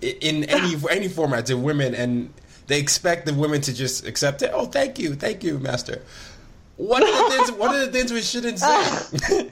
[0.00, 2.32] in any, any format to women and
[2.66, 4.50] they expect the women to just accept it.
[4.54, 5.14] Oh, thank you.
[5.14, 6.02] Thank you, master.
[6.76, 7.52] What are the things?
[7.52, 9.50] What are the things we shouldn't say?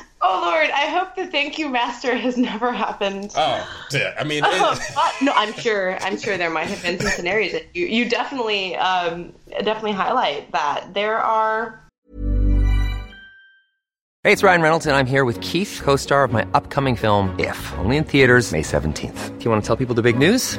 [0.22, 3.32] oh Lord, I hope the thank you, master, has never happened.
[3.36, 4.14] Oh, yeah.
[4.18, 5.98] I mean, oh, no, I'm sure.
[6.00, 10.52] I'm sure there might have been some scenarios that you you definitely um, definitely highlight
[10.52, 11.84] that there are.
[14.22, 17.72] Hey, it's Ryan Reynolds, and I'm here with Keith, co-star of my upcoming film If,
[17.78, 19.38] only in theaters May 17th.
[19.38, 20.58] Do you want to tell people the big news?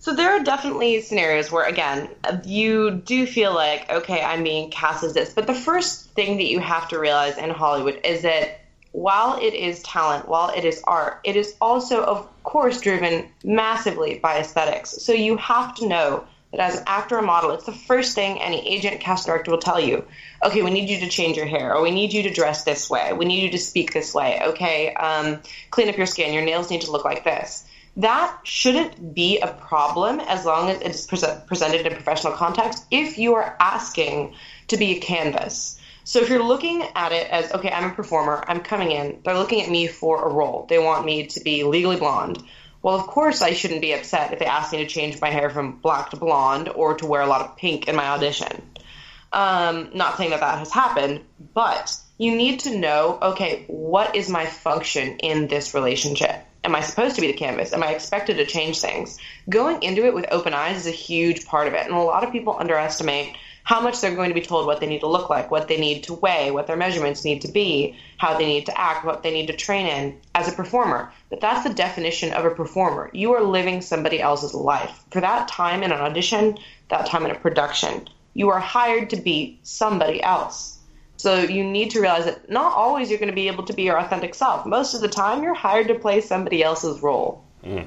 [0.00, 2.08] So there are definitely scenarios where, again,
[2.46, 5.34] you do feel like, okay, I'm being cast as this.
[5.34, 8.60] But the first thing that you have to realize in Hollywood is that
[8.92, 14.18] while it is talent, while it is art, it is also, of course, driven massively
[14.18, 14.90] by aesthetics.
[14.90, 18.40] So you have to know that as an actor or model, it's the first thing
[18.40, 20.06] any agent, cast director will tell you.
[20.42, 22.88] Okay, we need you to change your hair, or we need you to dress this
[22.88, 24.40] way, we need you to speak this way.
[24.42, 27.66] Okay, um, clean up your skin, your nails need to look like this
[28.02, 33.18] that shouldn't be a problem as long as it's pre- presented in professional context if
[33.18, 34.34] you are asking
[34.68, 35.78] to be a canvas.
[36.04, 39.36] So if you're looking at it as, okay, I'm a performer, I'm coming in, they're
[39.36, 40.66] looking at me for a role.
[40.68, 42.42] They want me to be legally blonde.
[42.82, 45.50] Well, of course, I shouldn't be upset if they ask me to change my hair
[45.50, 48.62] from black to blonde or to wear a lot of pink in my audition.
[49.32, 51.20] Um, not saying that that has happened,
[51.54, 56.44] but you need to know okay, what is my function in this relationship?
[56.64, 57.72] Am I supposed to be the canvas?
[57.72, 59.18] Am I expected to change things?
[59.48, 61.86] Going into it with open eyes is a huge part of it.
[61.86, 64.86] And a lot of people underestimate how much they're going to be told what they
[64.86, 67.96] need to look like, what they need to weigh, what their measurements need to be,
[68.16, 71.12] how they need to act, what they need to train in as a performer.
[71.28, 73.10] But that's the definition of a performer.
[73.12, 75.04] You are living somebody else's life.
[75.10, 79.16] For that time in an audition, that time in a production, you are hired to
[79.16, 80.79] be somebody else.
[81.20, 83.82] So you need to realize that not always you're going to be able to be
[83.82, 84.64] your authentic self.
[84.64, 87.44] Most of the time, you're hired to play somebody else's role.
[87.62, 87.86] Mm.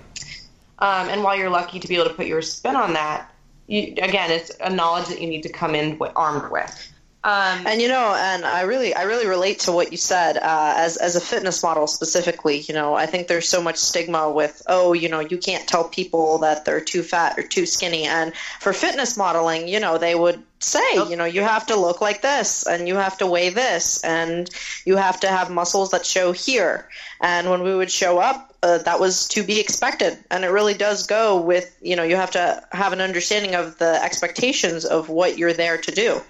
[0.80, 3.34] Um, and while you're lucky to be able to put your spin on that,
[3.66, 6.93] you, again, it's a knowledge that you need to come in with, armed with.
[7.26, 10.74] Um, and you know, and I really, I really relate to what you said uh,
[10.76, 12.60] as as a fitness model specifically.
[12.60, 15.88] You know, I think there's so much stigma with, oh, you know, you can't tell
[15.88, 18.04] people that they're too fat or too skinny.
[18.04, 22.02] And for fitness modeling, you know, they would say, you know, you have to look
[22.02, 24.50] like this, and you have to weigh this, and
[24.86, 26.90] you have to have muscles that show here.
[27.22, 30.18] And when we would show up, uh, that was to be expected.
[30.30, 33.78] And it really does go with, you know, you have to have an understanding of
[33.78, 36.22] the expectations of what you're there to do.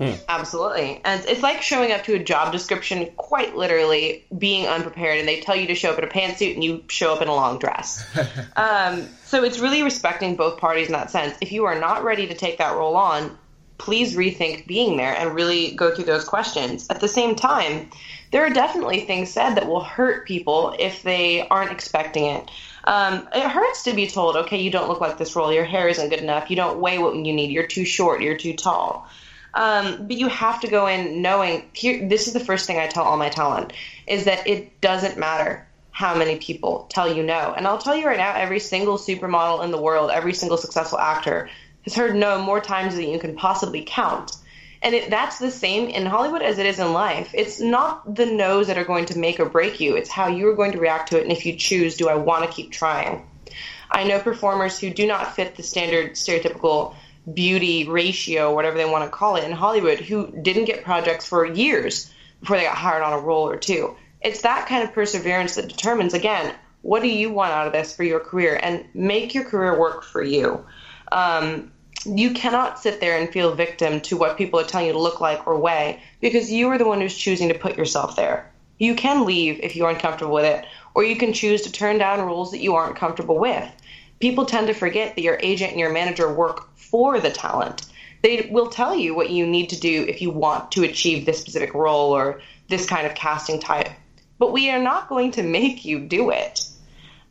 [0.00, 0.12] Hmm.
[0.30, 1.02] Absolutely.
[1.04, 5.40] And it's like showing up to a job description, quite literally being unprepared, and they
[5.40, 7.58] tell you to show up in a pantsuit and you show up in a long
[7.58, 8.02] dress.
[8.56, 11.36] um, so it's really respecting both parties in that sense.
[11.42, 13.36] If you are not ready to take that role on,
[13.76, 16.86] please rethink being there and really go through those questions.
[16.88, 17.90] At the same time,
[18.30, 22.50] there are definitely things said that will hurt people if they aren't expecting it.
[22.84, 25.88] Um, it hurts to be told, okay, you don't look like this role, your hair
[25.88, 29.06] isn't good enough, you don't weigh what you need, you're too short, you're too tall.
[29.54, 32.08] Um, but you have to go in knowing here.
[32.08, 33.72] This is the first thing I tell all my talent
[34.06, 35.66] is that it doesn't matter.
[36.00, 37.52] how many people tell you no.
[37.54, 40.98] And I'll tell you right now, every single supermodel in the world, every single successful
[40.98, 41.50] actor
[41.84, 44.32] has heard no more times than you can possibly count.
[44.82, 47.32] And it, that's the same in Hollywood as it is in life.
[47.34, 50.56] It's not the no's that are going to make or break you, it's how you're
[50.56, 51.22] going to react to it.
[51.24, 53.26] And if you choose, do I want to keep trying?
[53.90, 56.94] I know performers who do not fit the standard stereotypical
[57.32, 61.44] beauty ratio, whatever they want to call it, in Hollywood who didn't get projects for
[61.44, 62.10] years
[62.40, 63.96] before they got hired on a role or two.
[64.20, 67.94] It's that kind of perseverance that determines, again, what do you want out of this
[67.94, 70.64] for your career and make your career work for you.
[71.12, 71.72] Um,
[72.04, 75.20] you cannot sit there and feel victim to what people are telling you to look
[75.20, 78.50] like or weigh because you are the one who's choosing to put yourself there.
[78.78, 80.64] You can leave if you aren't comfortable with it,
[80.94, 83.70] or you can choose to turn down roles that you aren't comfortable with.
[84.20, 87.86] People tend to forget that your agent and your manager work for the talent.
[88.22, 91.40] They will tell you what you need to do if you want to achieve this
[91.40, 93.88] specific role or this kind of casting type.
[94.38, 96.66] But we are not going to make you do it.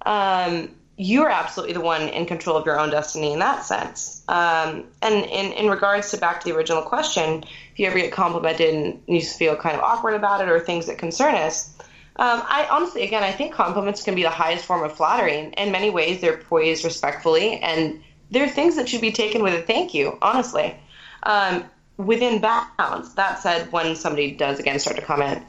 [0.05, 4.21] Um, you're absolutely the one in control of your own destiny in that sense.
[4.27, 8.11] Um, and in, in regards to back to the original question, if you ever get
[8.11, 11.73] complimented and you feel kind of awkward about it or things that concern us,
[12.19, 15.53] um, I honestly, again, I think compliments can be the highest form of flattery.
[15.55, 19.61] In many ways, they're poised respectfully, and they're things that should be taken with a
[19.61, 20.75] thank you, honestly.
[21.23, 21.63] Um,
[21.95, 23.13] within bounds.
[23.15, 25.45] That said, when somebody does again start to comment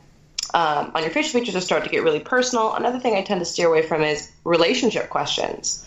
[0.54, 3.40] um, on your facial features or start to get really personal, another thing I tend
[3.40, 5.84] to steer away from is relationship questions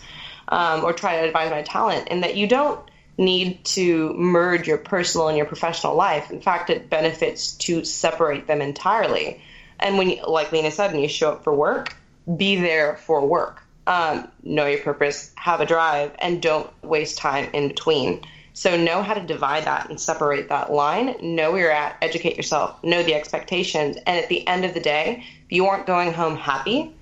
[0.48, 2.78] um, or try to advise my talent in that you don't
[3.16, 6.30] need to merge your personal and your professional life.
[6.30, 9.40] In fact, it benefits to separate them entirely.
[9.84, 11.94] And when, you, like Lena said, when you show up for work,
[12.38, 13.62] be there for work.
[13.86, 18.22] Um, know your purpose, have a drive, and don't waste time in between.
[18.54, 21.16] So know how to divide that and separate that line.
[21.20, 24.80] Know where you're at, educate yourself, know the expectations, and at the end of the
[24.80, 26.96] day, if you aren't going home happy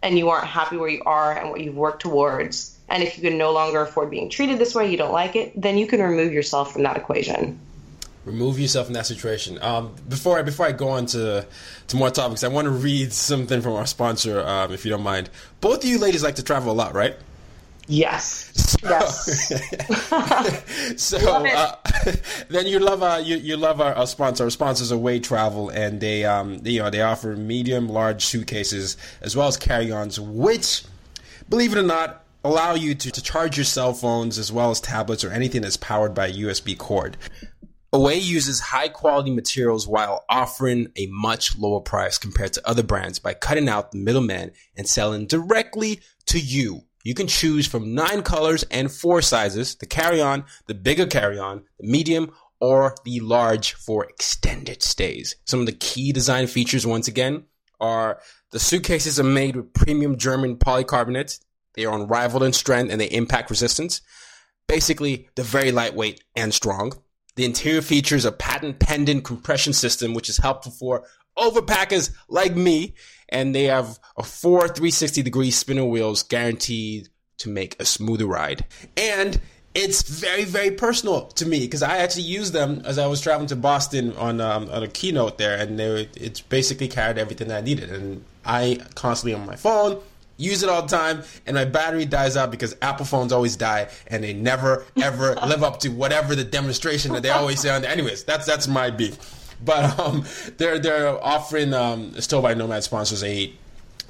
[0.00, 3.28] and you aren't happy where you are and what you've worked towards, and if you
[3.28, 6.00] can no longer afford being treated this way, you don't like it, then you can
[6.00, 7.58] remove yourself from that equation
[8.24, 9.58] remove yourself in that situation.
[9.62, 11.46] Um, before I, before I go on to
[11.88, 15.02] to more topics, I want to read something from our sponsor, um, if you don't
[15.02, 15.30] mind.
[15.60, 17.16] Both of you ladies like to travel a lot, right?
[17.90, 18.52] Yes.
[18.54, 19.52] So, yes.
[21.02, 21.74] so uh,
[22.48, 24.44] then you love uh, you, you love our, our sponsor.
[24.44, 28.24] Our sponsors are Away Travel, and they um they, you know they offer medium, large
[28.24, 30.84] suitcases as well as carry-ons, which,
[31.48, 34.80] believe it or not, allow you to, to charge your cell phones as well as
[34.80, 37.16] tablets or anything that's powered by a USB cord.
[37.92, 43.18] Away uses high quality materials while offering a much lower price compared to other brands
[43.18, 46.82] by cutting out the middleman and selling directly to you.
[47.02, 51.86] You can choose from nine colors and four sizes, the carry-on, the bigger carry-on, the
[51.88, 52.30] medium,
[52.60, 55.34] or the large for extended stays.
[55.44, 57.44] Some of the key design features, once again,
[57.80, 58.20] are
[58.52, 61.40] the suitcases are made with premium German polycarbonate.
[61.74, 64.00] They are unrivaled in strength and they impact resistance.
[64.68, 66.92] Basically, they're very lightweight and strong.
[67.36, 71.04] The interior features a patent pending compression system, which is helpful for
[71.38, 72.94] overpackers like me.
[73.28, 77.08] And they have a four 360 degree spinner wheels guaranteed
[77.38, 78.66] to make a smoother ride.
[78.96, 79.40] And
[79.74, 83.46] it's very, very personal to me because I actually used them as I was traveling
[83.48, 87.58] to Boston on um, on a keynote there, and they it's basically carried everything that
[87.58, 87.90] I needed.
[87.90, 90.00] And I constantly on my phone
[90.40, 93.88] use it all the time, and my battery dies out because Apple phones always die,
[94.06, 97.82] and they never ever live up to whatever the demonstration that they always say on
[97.82, 97.90] there.
[97.90, 99.18] Anyways, that's that's my beef.
[99.62, 100.24] But um,
[100.56, 103.52] they're they're offering um, Stole by Nomad sponsors a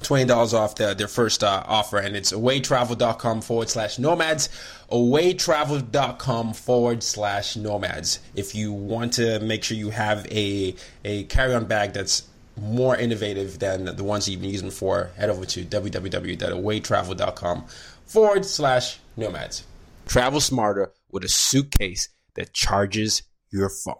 [0.02, 4.48] twenty dollars off their their first uh, offer, and it's awaytravel.com forward slash nomads.
[4.90, 8.20] Awaytravel.com forward slash nomads.
[8.34, 10.74] If you want to make sure you have a
[11.04, 12.22] a carry on bag that's
[12.60, 17.64] more innovative than the ones you've been using before, head over to www.awaytravel.com
[18.06, 19.64] forward slash nomads.
[20.06, 23.96] Travel smarter with a suitcase that charges your phone.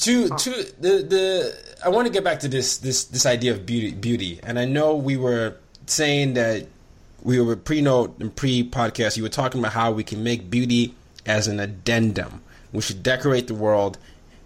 [0.00, 3.66] To to the the I want to get back to this this this idea of
[3.66, 5.56] beauty beauty, and I know we were
[5.86, 6.66] saying that
[7.22, 9.16] we were pre note and pre podcast.
[9.16, 10.94] You were talking about how we can make beauty
[11.26, 12.42] as an addendum.
[12.72, 13.98] We should decorate the world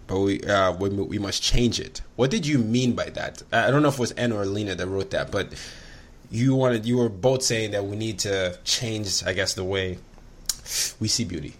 [0.07, 2.01] but we, uh, we, we must change it.
[2.15, 3.43] What did you mean by that?
[3.51, 5.53] I don't know if it was Anne or Lena that wrote that, but
[6.31, 9.97] you wanted you were both saying that we need to change, I guess, the way
[10.99, 11.53] we see beauty.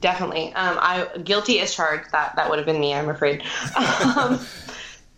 [0.00, 2.10] Definitely, um, I guilty as charged.
[2.12, 2.94] That that would have been me.
[2.94, 3.42] I'm afraid.
[3.76, 4.40] um,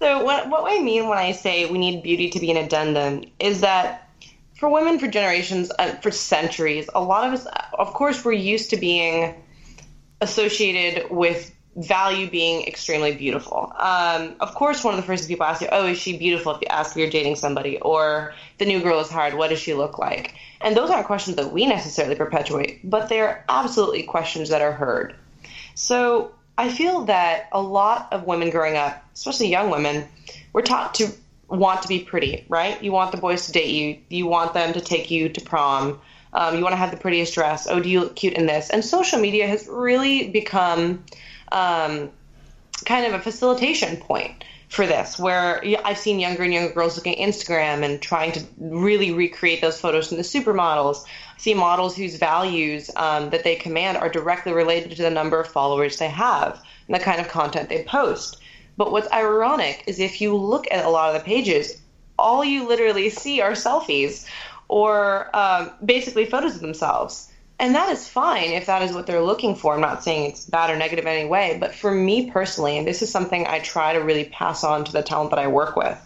[0.00, 3.24] so what what I mean when I say we need beauty to be an addendum
[3.38, 4.10] is that
[4.58, 7.46] for women for generations, uh, for centuries, a lot of us,
[7.78, 9.34] of course, we're used to being
[10.20, 13.72] associated with value being extremely beautiful.
[13.78, 16.60] Um, of course, one of the first people ask you, "Oh, is she beautiful?" If
[16.60, 19.74] you ask if you're dating somebody, or the new girl is hard, what does she
[19.74, 20.34] look like?
[20.60, 25.14] And those aren't questions that we necessarily perpetuate, but they're absolutely questions that are heard.
[25.74, 30.06] So I feel that a lot of women growing up, especially young women,
[30.52, 31.08] were taught to
[31.48, 32.82] want to be pretty, right?
[32.82, 36.00] You want the boys to date you, you want them to take you to prom.
[36.34, 37.66] Um, you want to have the prettiest dress.
[37.66, 38.70] Oh, do you look cute in this?
[38.70, 41.04] And social media has really become
[41.52, 42.10] um,
[42.84, 47.18] kind of a facilitation point for this, where I've seen younger and younger girls looking
[47.18, 51.04] at Instagram and trying to really recreate those photos from the supermodels.
[51.04, 55.38] I see models whose values um, that they command are directly related to the number
[55.38, 58.38] of followers they have and the kind of content they post.
[58.78, 61.80] But what's ironic is if you look at a lot of the pages,
[62.18, 64.26] all you literally see are selfies
[64.68, 67.30] or um, basically photos of themselves.
[67.62, 69.72] And that is fine if that is what they're looking for.
[69.72, 72.84] I'm not saying it's bad or negative in any way, but for me personally, and
[72.84, 75.76] this is something I try to really pass on to the talent that I work
[75.76, 75.96] with,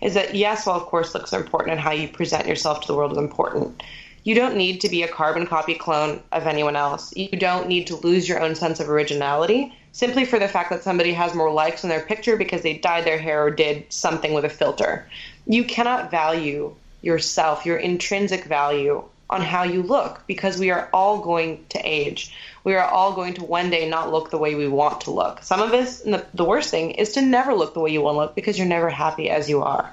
[0.00, 2.86] is that yes, well, of course, looks are important and how you present yourself to
[2.86, 3.82] the world is important.
[4.24, 7.14] You don't need to be a carbon copy clone of anyone else.
[7.14, 10.82] You don't need to lose your own sense of originality simply for the fact that
[10.82, 14.32] somebody has more likes on their picture because they dyed their hair or did something
[14.32, 15.06] with a filter.
[15.46, 21.20] You cannot value yourself, your intrinsic value on how you look because we are all
[21.20, 22.34] going to age.
[22.64, 25.42] We are all going to one day not look the way we want to look.
[25.42, 28.16] Some of us, the, the worst thing is to never look the way you want
[28.16, 29.92] to look because you're never happy as you are.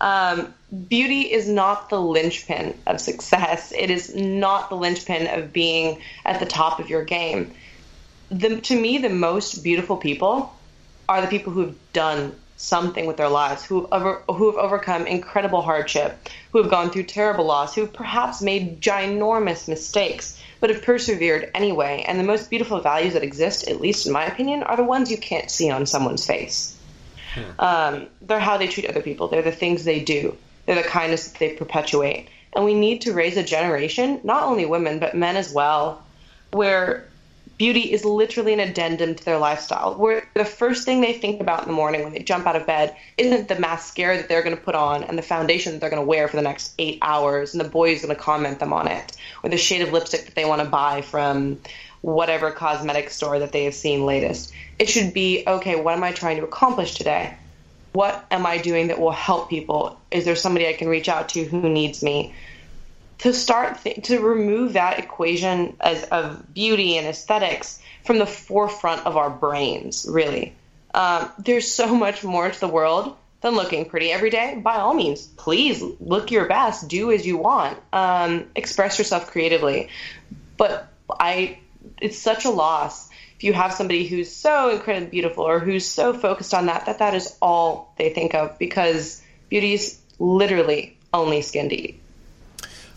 [0.00, 0.52] Um,
[0.88, 3.72] beauty is not the linchpin of success.
[3.72, 7.52] It is not the linchpin of being at the top of your game.
[8.30, 10.52] The, to me, the most beautiful people
[11.08, 15.04] are the people who've done something with their lives, who have, over, who have overcome
[15.06, 20.70] incredible hardship, who have gone through terrible loss, who have perhaps made ginormous mistakes, but
[20.70, 22.04] have persevered anyway.
[22.06, 25.10] And the most beautiful values that exist, at least in my opinion, are the ones
[25.10, 26.78] you can't see on someone's face.
[27.34, 27.42] Hmm.
[27.58, 31.28] Um, they're how they treat other people, they're the things they do, they're the kindness
[31.28, 32.28] that they perpetuate.
[32.52, 36.04] And we need to raise a generation, not only women, but men as well,
[36.52, 37.08] where
[37.58, 39.94] beauty is literally an addendum to their lifestyle.
[39.94, 42.66] Where the first thing they think about in the morning when they jump out of
[42.66, 45.90] bed isn't the mascara that they're going to put on and the foundation that they're
[45.90, 48.58] going to wear for the next eight hours, and the boy is going to comment
[48.58, 51.58] them on it, or the shade of lipstick that they want to buy from
[52.00, 54.52] whatever cosmetic store that they have seen latest.
[54.78, 57.34] It should be okay, what am I trying to accomplish today?
[57.92, 60.00] What am I doing that will help people?
[60.10, 62.34] Is there somebody I can reach out to who needs me?
[63.22, 69.06] To start th- to remove that equation as, of beauty and aesthetics from the forefront
[69.06, 70.06] of our brains.
[70.08, 70.54] Really,
[70.92, 74.60] um, there's so much more to the world than looking pretty every day.
[74.62, 79.88] By all means, please look your best, do as you want, um, express yourself creatively.
[80.56, 81.58] But I,
[82.00, 86.12] it's such a loss if you have somebody who's so incredibly beautiful or who's so
[86.12, 91.42] focused on that that that is all they think of because beauty is literally only
[91.42, 92.01] skin deep.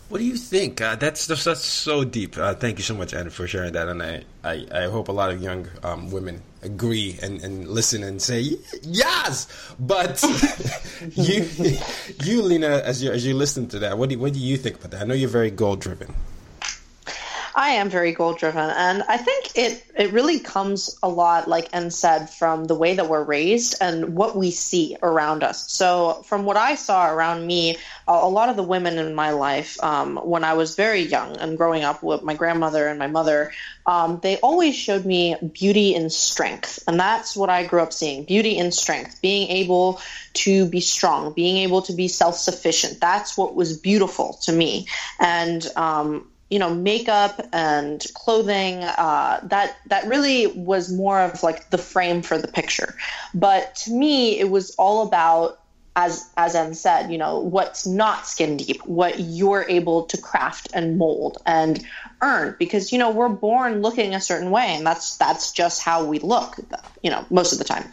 [0.08, 0.80] What do you think?
[0.80, 2.38] Uh, that's that's so deep.
[2.38, 3.88] Uh, thank you so much, Anna, for sharing that.
[3.88, 8.04] And I, I, I hope a lot of young um, women agree and, and listen
[8.04, 9.48] and say yes.
[9.80, 10.22] But
[11.16, 11.48] you,
[12.24, 14.76] you, Lena, as you as you listen to that, what do what do you think
[14.76, 15.02] about that?
[15.02, 16.14] I know you're very goal driven.
[17.58, 21.70] I am very goal driven, and I think it it really comes a lot, like
[21.72, 25.72] N said, from the way that we're raised and what we see around us.
[25.72, 29.82] So, from what I saw around me, a, lot of the women in my life,
[29.82, 33.52] um, when I was very young and growing up with my grandmother and my mother,
[33.86, 38.24] um, they always showed me beauty and strength, and that's what I grew up seeing:
[38.24, 39.98] beauty and strength, being able
[40.44, 43.00] to be strong, being able to be self sufficient.
[43.00, 44.88] That's what was beautiful to me,
[45.18, 51.70] and um, you know makeup and clothing uh, that that really was more of like
[51.70, 52.94] the frame for the picture
[53.34, 55.58] but to me it was all about
[55.96, 60.68] as as N said, you know, what's not skin deep, what you're able to craft
[60.74, 61.82] and mold and
[62.20, 66.04] earn because you know, we're born looking a certain way and that's that's just how
[66.04, 66.58] we look,
[67.02, 67.90] you know, most of the time.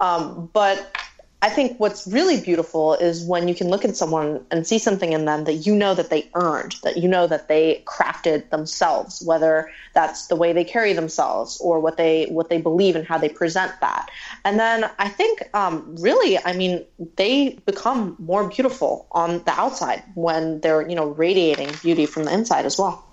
[0.00, 0.94] Um, but
[1.42, 5.12] I think what's really beautiful is when you can look at someone and see something
[5.12, 9.22] in them that you know that they earned, that you know that they crafted themselves,
[9.22, 13.18] whether that's the way they carry themselves or what they what they believe and how
[13.18, 14.08] they present that.
[14.46, 20.02] And then I think um, really, I mean, they become more beautiful on the outside
[20.14, 23.04] when they're you know radiating beauty from the inside as well.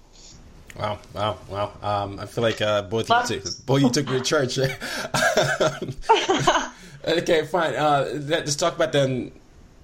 [0.80, 0.98] Wow!
[1.14, 1.38] Wow!
[1.50, 1.74] Wow!
[1.84, 4.58] Um, I feel like uh, both you took, both you took me to church.
[7.06, 7.76] Okay, fine.
[7.76, 9.32] Uh, let's talk about then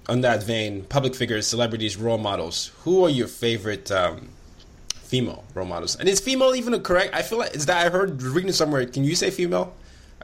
[0.08, 2.72] on that vein, public figures, celebrities, role models.
[2.84, 4.30] Who are your favorite um,
[5.10, 5.96] female role models.
[5.96, 7.14] And is female even a correct?
[7.14, 8.86] I feel like is that I heard reading somewhere.
[8.86, 9.74] Can you say female?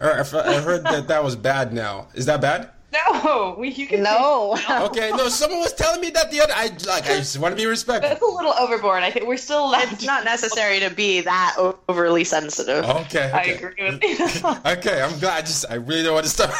[0.01, 1.73] Or I, I heard that that was bad.
[1.73, 2.71] Now is that bad?
[3.13, 4.57] No, we, you can No.
[4.87, 5.29] Okay, no.
[5.29, 6.53] Someone was telling me that the other.
[6.55, 7.05] I like.
[7.05, 8.09] I just want to be respectful.
[8.09, 9.03] That's a little overboard.
[9.03, 9.73] I think we're still.
[9.75, 11.57] It's not necessary to be that
[11.89, 12.85] overly sensitive.
[12.85, 14.17] Okay, I agree with you.
[14.77, 15.39] Okay, I'm glad.
[15.39, 16.51] I just I really don't want to step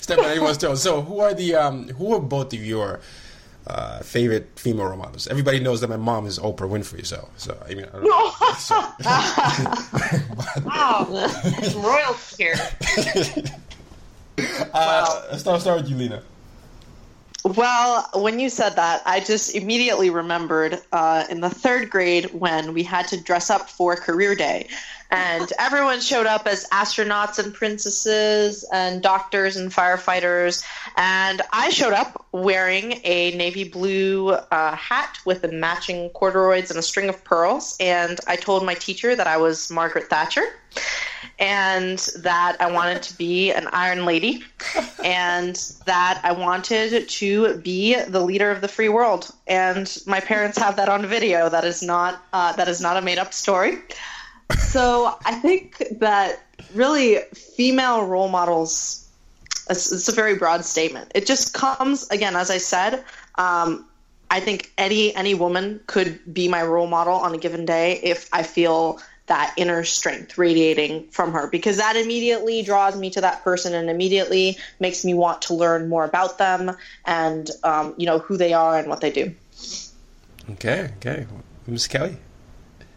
[0.00, 0.82] step on anyone's toes.
[0.82, 3.00] So, who are the um who are both of your
[3.66, 5.26] uh, favorite female role models?
[5.26, 7.04] Everybody knows that my mom is Oprah Winfrey.
[7.06, 8.30] So, so I mean, I don't know.
[8.58, 8.74] So-
[10.64, 11.28] wow,
[11.62, 12.54] some royalty here.
[14.38, 16.22] Uh, let's start, start with you, Lena.
[17.44, 22.72] Well, when you said that, I just immediately remembered uh, in the third grade when
[22.72, 24.68] we had to dress up for career day.
[25.14, 30.64] And everyone showed up as astronauts and princesses and doctors and firefighters.
[30.96, 36.78] And I showed up wearing a navy blue uh, hat with the matching corduroys and
[36.78, 37.76] a string of pearls.
[37.78, 40.44] And I told my teacher that I was Margaret Thatcher
[41.38, 44.44] and that I wanted to be an Iron Lady,
[45.02, 45.56] and
[45.86, 49.30] that I wanted to be the leader of the free world.
[49.46, 51.48] And my parents have that on video.
[51.48, 53.78] That is not uh, that is not a made up story.
[54.58, 56.40] So I think that
[56.74, 59.00] really female role models.
[59.70, 61.12] It's, it's a very broad statement.
[61.14, 63.04] It just comes again, as I said.
[63.36, 63.86] Um,
[64.30, 68.28] I think any any woman could be my role model on a given day if
[68.32, 73.42] I feel that inner strength radiating from her because that immediately draws me to that
[73.42, 76.76] person and immediately makes me want to learn more about them
[77.06, 79.34] and um, you know who they are and what they do.
[80.50, 81.26] Okay, okay,
[81.66, 82.16] Miss Kelly.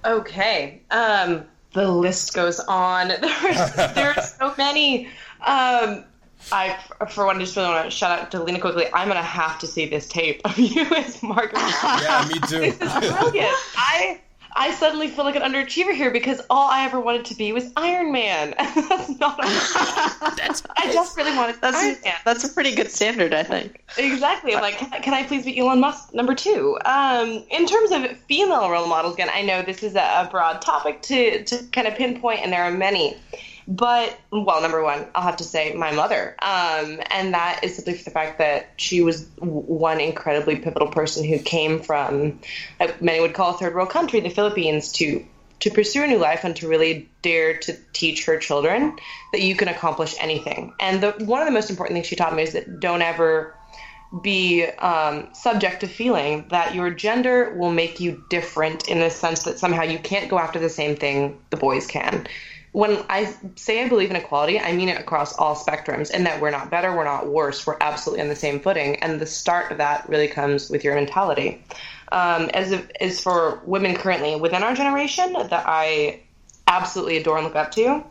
[0.06, 0.82] Okay.
[0.92, 3.08] Um, the list goes on.
[3.22, 5.08] There's there are so many.
[5.46, 6.06] Um,
[6.52, 6.78] I,
[7.10, 8.86] for one, just really want to shout out to Lena quickly.
[8.94, 11.54] I'm gonna have to see this tape of you as Margaret.
[11.84, 12.60] Yeah, me too.
[12.60, 13.56] this is brilliant.
[13.76, 14.22] I
[14.60, 17.72] I suddenly feel like an underachiever here because all I ever wanted to be was
[17.78, 18.56] Iron Man.
[18.58, 19.38] that's not.
[20.38, 22.14] That's I just really wanted That's Iron Man.
[22.26, 23.84] that's a pretty good standard, I think.
[23.98, 24.56] Exactly.
[24.56, 26.78] I'm like, can I, can I please be Elon Musk number two?
[26.86, 30.62] Um, in terms of female role models, again, I know this is a, a broad
[30.62, 33.16] topic to, to kind of pinpoint, and there are many.
[33.68, 36.36] But, well, number one, I'll have to say my mother.
[36.42, 41.26] Um, and that is simply for the fact that she was one incredibly pivotal person
[41.26, 42.40] who came from,
[42.80, 45.26] uh, many would call a third world country, the Philippines, to
[45.60, 48.96] to pursue a new life and to really dare to teach her children
[49.32, 50.72] that you can accomplish anything.
[50.80, 53.56] And the, one of the most important things she taught me is that don't ever
[54.22, 59.44] be um, subject to feeling that your gender will make you different in the sense
[59.44, 62.28] that somehow you can't go after the same thing the boys can.
[62.78, 66.40] When I say I believe in equality, I mean it across all spectrums, and that
[66.40, 68.98] we're not better, we're not worse, we're absolutely on the same footing.
[68.98, 71.64] And the start of that really comes with your mentality.
[72.12, 76.20] Um, as as for women currently within our generation that I
[76.68, 78.04] absolutely adore and look up to,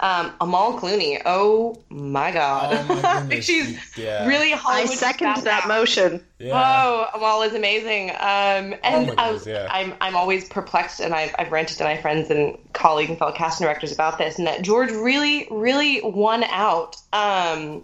[0.00, 1.20] um, Amal Clooney.
[1.24, 4.26] Oh my god, Oh my goodness, she's yeah.
[4.26, 5.74] really I second that now.
[5.78, 6.24] motion.
[6.38, 6.52] Yeah.
[6.54, 8.10] Oh, Amal is amazing.
[8.10, 9.68] Um, and Oh my I goodness, was, yeah.
[9.70, 13.32] I'm, I'm always perplexed, and I've, I've ranted to my friends and colleagues and fellow
[13.32, 16.96] casting directors about this, and that George really, really won out.
[17.12, 17.82] Um,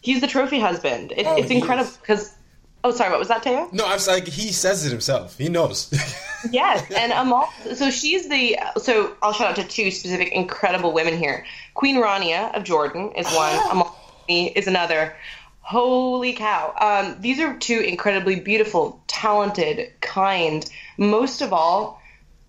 [0.00, 1.12] he's the trophy husband.
[1.16, 2.34] It, Oh, it's incredible because.
[2.82, 3.10] Oh, sorry.
[3.10, 3.72] What was that, Tayo?
[3.72, 5.36] No, I was like, he says it himself.
[5.38, 5.92] He knows.
[6.50, 7.52] Yes, and Amal.
[7.74, 8.58] So she's the.
[8.78, 11.44] So I'll shout out to two specific incredible women here.
[11.74, 13.54] Queen Rania of Jordan is one.
[13.70, 13.94] Amal
[14.28, 15.14] is another.
[15.60, 16.74] Holy cow!
[16.80, 20.68] Um, these are two incredibly beautiful, talented, kind.
[20.96, 22.00] Most of all,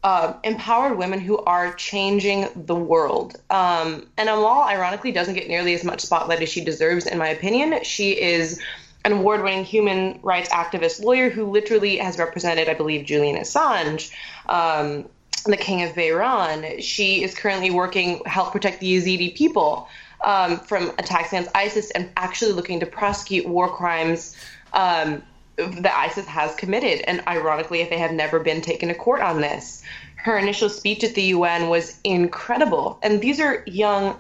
[0.03, 3.39] uh, empowered women who are changing the world.
[3.49, 7.27] Um, and Amal, ironically, doesn't get nearly as much spotlight as she deserves, in my
[7.27, 7.83] opinion.
[7.83, 8.59] She is
[9.03, 14.11] an award winning human rights activist lawyer who literally has represented, I believe, Julian Assange.
[14.47, 15.09] Um,
[15.45, 16.81] the king of Iran.
[16.81, 19.87] She is currently working to help protect the Yazidi people
[20.23, 24.35] um, from attacks against ISIS and actually looking to prosecute war crimes
[24.73, 25.23] um,
[25.57, 27.01] that ISIS has committed.
[27.07, 29.83] And ironically, if they have never been taken to court on this,
[30.15, 32.99] her initial speech at the UN was incredible.
[33.01, 34.17] And these are young,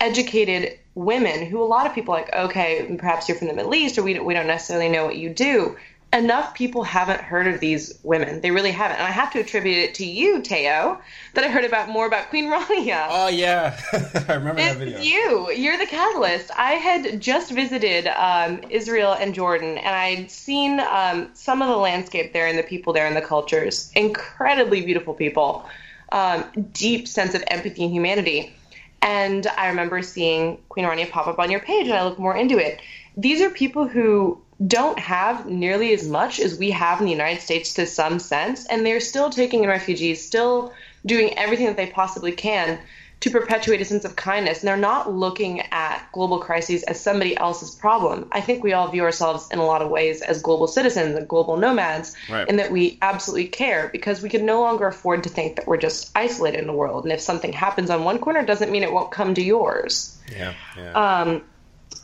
[0.00, 3.98] educated women who a lot of people like, okay, perhaps you're from the Middle East
[3.98, 5.76] or we don't, we don't necessarily know what you do.
[6.12, 8.42] Enough people haven't heard of these women.
[8.42, 8.98] They really haven't.
[8.98, 11.00] And I have to attribute it to you, Tayo,
[11.32, 13.06] that I heard about more about Queen Rania.
[13.10, 13.80] oh yeah,
[14.28, 14.98] I remember that video.
[14.98, 15.50] It's you.
[15.52, 16.50] You're the catalyst.
[16.54, 21.78] I had just visited um, Israel and Jordan, and I'd seen um, some of the
[21.78, 23.90] landscape there and the people there and the cultures.
[23.96, 25.66] Incredibly beautiful people,
[26.10, 28.54] um, deep sense of empathy and humanity.
[29.02, 32.36] And I remember seeing Queen Rania pop up on your page, and I looked more
[32.36, 32.80] into it.
[33.16, 37.40] These are people who don't have nearly as much as we have in the United
[37.40, 40.72] States to some sense, and they're still taking in refugees, still
[41.04, 42.78] doing everything that they possibly can
[43.22, 44.60] to perpetuate a sense of kindness.
[44.60, 48.28] And they're not looking at global crises as somebody else's problem.
[48.32, 51.26] I think we all view ourselves in a lot of ways as global citizens and
[51.28, 52.48] global nomads, Right.
[52.48, 55.76] and that we absolutely care because we can no longer afford to think that we're
[55.76, 57.04] just isolated in the world.
[57.04, 60.18] And if something happens on one corner, doesn't mean it won't come to yours.
[60.36, 60.92] Yeah, yeah.
[60.92, 61.42] Um,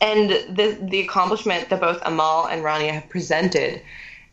[0.01, 3.83] and the the accomplishment that both Amal and Rania have presented,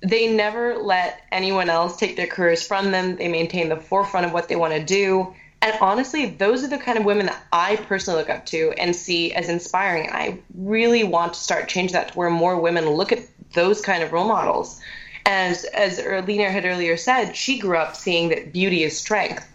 [0.02, 3.16] they never let anyone else take their careers from them.
[3.16, 5.34] They maintain the forefront of what they want to do.
[5.66, 8.96] And honestly, those are the kind of women that I personally look up to and
[8.96, 10.06] see as inspiring.
[10.06, 13.22] And I really want to start changing that to where more women look at
[13.54, 14.80] those kind of role models.
[15.26, 19.52] As as Erlina had earlier said, she grew up seeing that beauty is strength.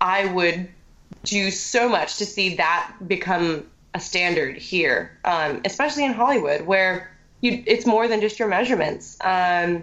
[0.00, 0.68] I would
[1.24, 7.10] do so much to see that become a standard here, um, especially in Hollywood, where
[7.40, 9.18] you it's more than just your measurements.
[9.24, 9.82] Um,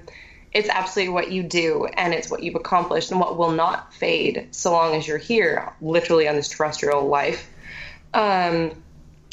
[0.54, 4.50] it's absolutely what you do, and it's what you've accomplished, and what will not fade
[4.52, 7.50] so long as you're here, literally on this terrestrial life.
[8.14, 8.72] Um,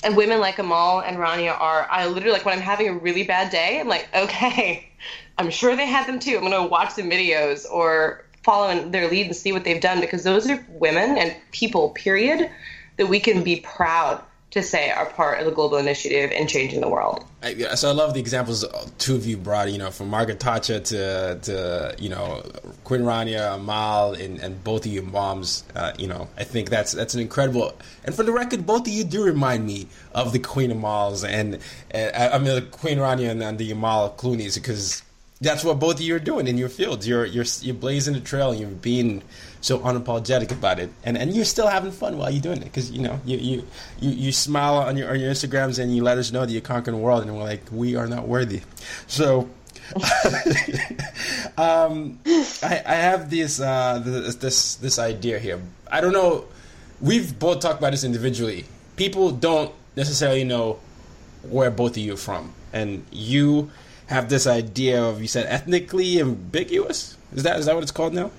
[0.02, 3.24] and women like Amal and Rania are, I literally like when I'm having a really
[3.24, 4.90] bad day, I'm like, okay,
[5.38, 6.36] I'm sure they had them too.
[6.36, 10.00] I'm gonna watch some videos or follow in their lead and see what they've done
[10.00, 12.50] because those are women and people, period,
[12.96, 16.80] that we can be proud to say are part of the global initiative in changing
[16.80, 17.24] the world.
[17.42, 18.64] I, so I love the examples
[18.98, 19.70] two of you brought.
[19.70, 22.42] You know, from Margaret Thatcher to to you know
[22.84, 25.64] Queen Rania, Amal, and, and both of your moms.
[25.74, 27.72] Uh, you know, I think that's that's an incredible.
[28.04, 31.58] And for the record, both of you do remind me of the Queen Amals and
[31.94, 35.02] uh, I mean the Queen Rania and, and the Amal Clooney's because
[35.40, 37.08] that's what both of you are doing in your fields.
[37.08, 38.54] You're you're you're blazing the trail.
[38.54, 39.22] You're being
[39.62, 42.90] so unapologetic about it, and and you're still having fun while you're doing it because
[42.90, 43.66] you know you, you
[44.00, 46.60] you you smile on your on your Instagrams and you let us know that you're
[46.60, 48.60] conquering the world, and we're like we are not worthy.
[49.06, 49.48] So.
[51.58, 52.20] um,
[52.62, 55.60] I, I have this, uh, this this this idea here.
[55.90, 56.44] I don't know.
[57.00, 58.66] We've both talked about this individually.
[58.94, 60.78] People don't necessarily know
[61.42, 63.70] where both of you are from, and you
[64.10, 67.16] have this idea of you said ethnically ambiguous.
[67.32, 68.30] Is that is that what it's called now?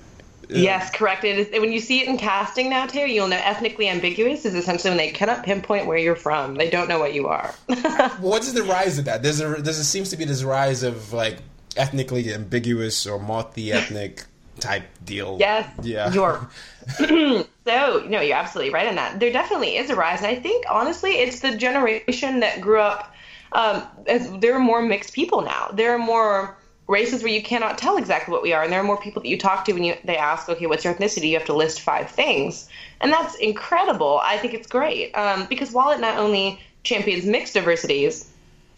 [0.48, 1.24] Yes, correct.
[1.24, 4.54] It is, when you see it in casting now, Taylor, you'll know ethnically ambiguous is
[4.54, 6.56] essentially when they cannot pinpoint where you're from.
[6.56, 7.54] They don't know what you are.
[8.20, 9.22] What is the rise of that?
[9.22, 11.38] There's a there's a, seems to be this rise of like
[11.76, 14.24] ethnically ambiguous or multi-ethnic
[14.60, 15.38] type deal.
[15.40, 16.12] Yes, Yeah.
[16.12, 16.48] You're
[16.98, 19.20] so no, you're absolutely right on that.
[19.20, 23.14] There definitely is a rise, and I think honestly, it's the generation that grew up.
[23.54, 25.68] Um, as there are more mixed people now.
[25.72, 26.56] There are more
[26.88, 29.28] races where you cannot tell exactly what we are, and there are more people that
[29.28, 31.28] you talk to when you they ask, okay, what's your ethnicity?
[31.28, 32.68] You have to list five things,
[33.00, 34.20] and that's incredible.
[34.22, 38.30] I think it's great um, because while it not only champions mixed diversities,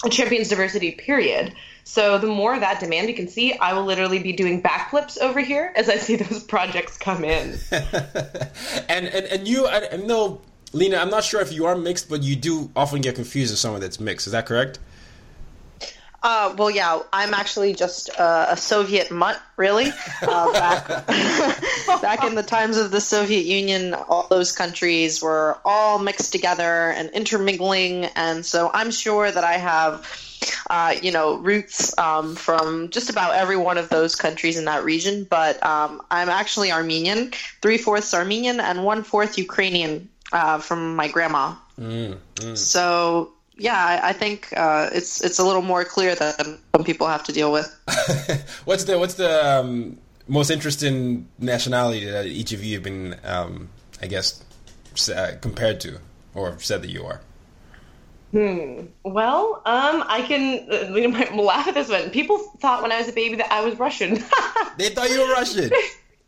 [0.04, 0.92] it champions diversity.
[0.92, 1.54] Period.
[1.86, 5.40] So the more that demand we can see, I will literally be doing backflips over
[5.40, 7.58] here as I see those projects come in.
[7.70, 10.40] and, and and you, I know,
[10.74, 10.96] Lena.
[10.96, 13.80] I'm not sure if you are mixed, but you do often get confused with someone
[13.80, 14.26] that's mixed.
[14.26, 14.80] Is that correct?
[16.24, 19.92] Uh, well, yeah, I'm actually just uh, a Soviet mutt, really.
[20.22, 20.86] Uh, back,
[22.02, 26.90] back in the times of the Soviet Union, all those countries were all mixed together
[26.96, 30.10] and intermingling, and so I'm sure that I have,
[30.70, 34.82] uh, you know, roots um, from just about every one of those countries in that
[34.82, 35.26] region.
[35.28, 41.08] But um, I'm actually Armenian, three fourths Armenian and one fourth Ukrainian uh, from my
[41.08, 41.54] grandma.
[42.54, 47.06] So yeah, I, I think uh, it's it's a little more clear than some people
[47.06, 47.72] have to deal with.
[48.64, 53.68] What's the what's the um, most interesting nationality that each of you have been, um,
[54.02, 54.42] I guess,
[55.08, 55.98] uh, compared to
[56.34, 57.20] or said that you are?
[58.32, 58.86] Hmm.
[59.04, 62.10] Well, um, I can uh, might laugh at this one.
[62.10, 64.18] People thought when I was a baby that I was Russian.
[64.76, 65.70] They thought you were Russian.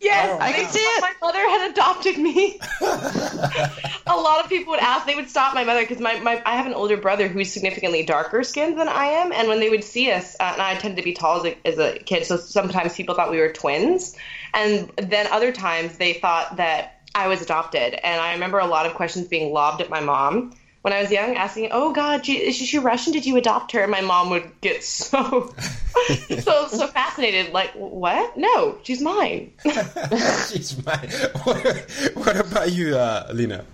[0.01, 1.01] Yes, I can see it.
[1.01, 2.61] My mother had adopted me.
[2.81, 5.07] a lot of people would ask.
[5.07, 8.03] They would stop my mother because my, my I have an older brother who's significantly
[8.05, 10.99] darker skinned than I am, and when they would see us, uh, and I tended
[10.99, 14.17] to be tall as a, as a kid, so sometimes people thought we were twins,
[14.55, 17.95] and then other times they thought that I was adopted.
[17.95, 20.53] And I remember a lot of questions being lobbed at my mom
[20.87, 23.13] when I was young, asking, "Oh God, she, is she Russian?
[23.13, 25.53] Did you adopt her?" And my mom would get so,
[26.39, 27.53] so, so fascinated.
[27.53, 28.37] Like, what?
[28.37, 29.51] No, she's mine.
[29.65, 31.11] She's mine.
[31.43, 33.65] What, what about you, uh, Lena?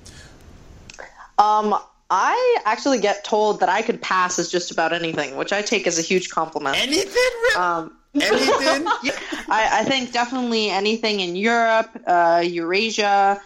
[1.37, 5.61] Um, I actually get told that I could pass as just about anything, which I
[5.61, 6.79] take as a huge compliment.
[6.79, 7.13] Anything?
[7.13, 7.57] Really?
[7.57, 8.87] Um, Anything?
[9.51, 13.43] I, I think definitely anything in Europe, uh, Eurasia,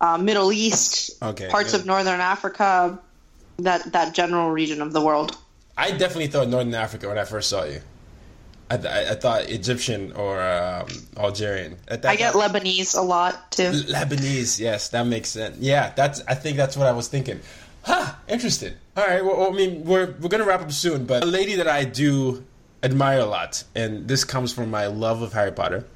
[0.00, 1.80] uh, Middle East, Okay, parts good.
[1.80, 3.00] of Northern Africa,
[3.58, 5.36] that that general region of the world.
[5.76, 7.80] I definitely thought Northern Africa when I first saw you.
[8.70, 11.76] I, th- I thought Egyptian or um, Algerian.
[11.88, 13.70] I get Lebanese a lot too.
[13.70, 15.56] Lebanese, yes, that makes sense.
[15.58, 16.22] Yeah, that's.
[16.28, 17.40] I think that's what I was thinking.
[17.82, 18.74] Huh, interesting.
[18.96, 21.68] All right, well, I mean, we're we're gonna wrap up soon, but a lady that
[21.68, 22.44] I do
[22.82, 25.86] admire a lot, and this comes from my love of Harry Potter,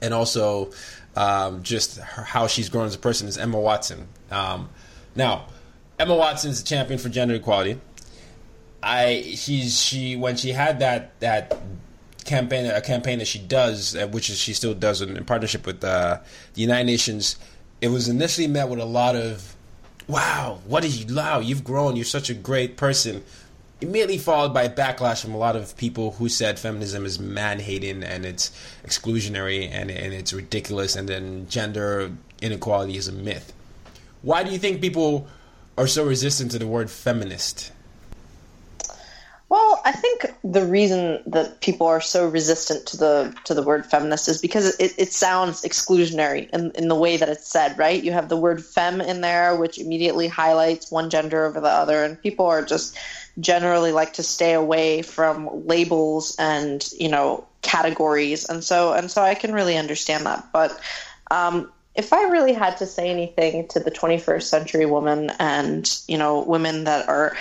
[0.00, 0.70] and also
[1.14, 4.08] um, just her, how she's grown as a person is Emma Watson.
[4.30, 4.70] Um,
[5.14, 5.46] now,
[6.02, 7.78] Emma Watson's a champion for gender equality.
[8.82, 11.56] I she's she when she had that that
[12.24, 15.64] campaign a campaign that she does, uh, which is she still does in, in partnership
[15.64, 16.18] with uh,
[16.54, 17.36] the United Nations.
[17.80, 19.54] It was initially met with a lot of,
[20.08, 21.14] "Wow, what is you?
[21.14, 21.94] Wow, you've grown.
[21.94, 23.22] You're such a great person."
[23.80, 28.04] Immediately followed by backlash from a lot of people who said feminism is man hating
[28.04, 28.50] and it's
[28.84, 33.52] exclusionary and, and it's ridiculous, and then gender inequality is a myth.
[34.22, 35.28] Why do you think people
[35.78, 37.72] are so resistant to the word feminist?
[39.52, 43.84] Well, I think the reason that people are so resistant to the to the word
[43.84, 48.02] feminist is because it, it sounds exclusionary in, in the way that it's said, right?
[48.02, 52.02] You have the word fem in there, which immediately highlights one gender over the other,
[52.02, 52.96] and people are just
[53.40, 59.20] generally like to stay away from labels and you know categories, and so and so
[59.20, 60.46] I can really understand that.
[60.50, 60.80] But
[61.30, 66.16] um, if I really had to say anything to the 21st century woman and you
[66.18, 67.36] know women that are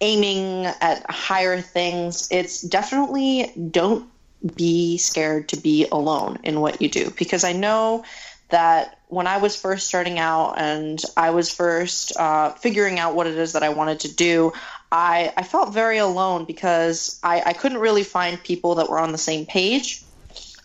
[0.00, 4.08] aiming at higher things, it's definitely don't
[4.56, 7.10] be scared to be alone in what you do.
[7.18, 8.04] Because I know
[8.48, 13.26] that when I was first starting out and I was first uh, figuring out what
[13.26, 14.52] it is that I wanted to do,
[14.90, 19.12] I, I felt very alone because I, I couldn't really find people that were on
[19.12, 20.02] the same page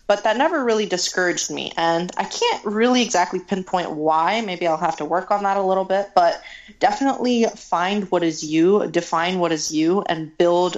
[0.06, 1.72] but that never really discouraged me.
[1.76, 4.40] And I can't really exactly pinpoint why.
[4.40, 6.40] Maybe I'll have to work on that a little bit, but
[6.78, 10.76] definitely find what is you, define what is you, and build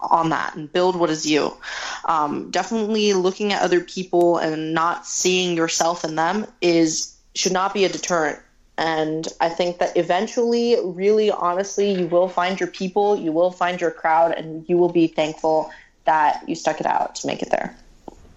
[0.00, 1.56] on that and build what is you.
[2.04, 7.72] Um, definitely looking at other people and not seeing yourself in them is should not
[7.72, 8.40] be a deterrent.
[8.78, 13.80] And I think that eventually, really honestly, you will find your people, you will find
[13.80, 15.70] your crowd, and you will be thankful
[16.04, 17.76] that you stuck it out to make it there.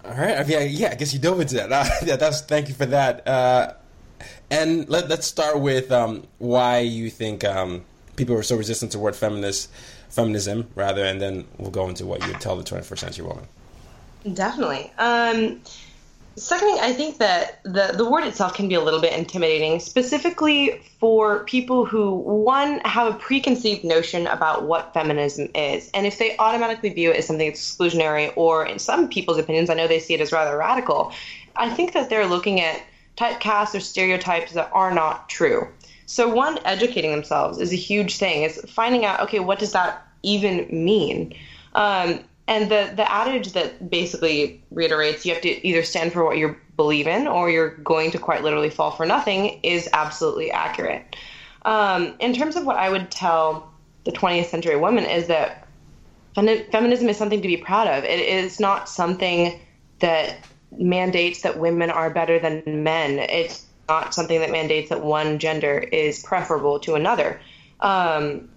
[0.06, 0.38] All right.
[0.38, 1.72] I mean, yeah, I guess you dove into that.
[1.72, 3.26] Uh, yeah, that's thank you for that.
[3.26, 3.74] Uh,
[4.50, 7.84] and let, us start with um, why you think um,
[8.14, 9.70] people are so resistant to word feminist,
[10.08, 13.44] feminism, rather, and then we'll go into what you would tell the 21st century woman.
[14.32, 14.92] Definitely.
[14.98, 15.60] Um,
[16.38, 20.82] Secondly, I think that the, the word itself can be a little bit intimidating, specifically
[21.00, 25.90] for people who, one, have a preconceived notion about what feminism is.
[25.94, 29.74] And if they automatically view it as something exclusionary, or in some people's opinions, I
[29.74, 31.14] know they see it as rather radical,
[31.56, 32.82] I think that they're looking at
[33.16, 35.66] typecasts or stereotypes that are not true.
[36.04, 40.06] So, one, educating themselves is a huge thing, is finding out, okay, what does that
[40.22, 41.34] even mean?
[41.74, 46.36] Um, and the the adage that basically reiterates you have to either stand for what
[46.36, 51.16] you believe in or you're going to quite literally fall for nothing is absolutely accurate.
[51.64, 53.72] Um, in terms of what I would tell
[54.04, 55.66] the 20th century woman is that
[56.34, 58.04] feminism is something to be proud of.
[58.04, 59.58] It is not something
[60.00, 60.36] that
[60.78, 63.18] mandates that women are better than men.
[63.18, 67.40] It's not something that mandates that one gender is preferable to another.
[67.80, 68.48] Um,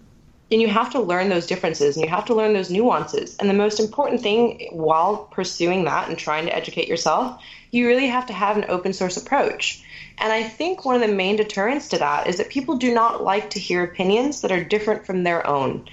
[0.52, 3.36] and you have to learn those differences and you have to learn those nuances.
[3.38, 7.42] And the most important thing while pursuing that and trying to educate yourself,
[7.72, 9.84] you really have to have an open source approach.
[10.18, 13.24] And I think one of the main deterrents to that is that people do not
[13.24, 15.88] like to hear opinions that are different from their own.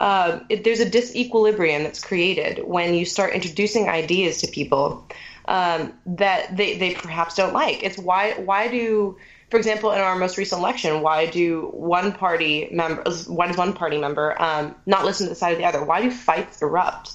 [0.00, 5.04] Uh, it, there's a disequilibrium that's created when you start introducing ideas to people
[5.46, 7.82] um, that they, they perhaps don't like.
[7.82, 9.16] It's why why do
[9.50, 13.72] for example, in our most recent election, why do one party members, why does one
[13.72, 15.82] party member um, not listen to the side of the other?
[15.82, 17.12] Why do fights erupt?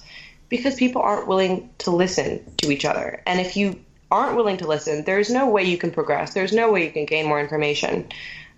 [0.49, 3.21] Because people aren't willing to listen to each other.
[3.27, 3.79] And if you
[4.09, 6.33] aren't willing to listen, there's no way you can progress.
[6.33, 8.09] There's no way you can gain more information.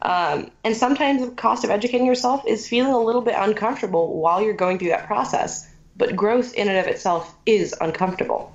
[0.02, 4.42] Um, and sometimes the cost of educating yourself is feeling a little bit uncomfortable while
[4.42, 5.70] you're going through that process.
[5.98, 8.54] But growth in and of itself is uncomfortable.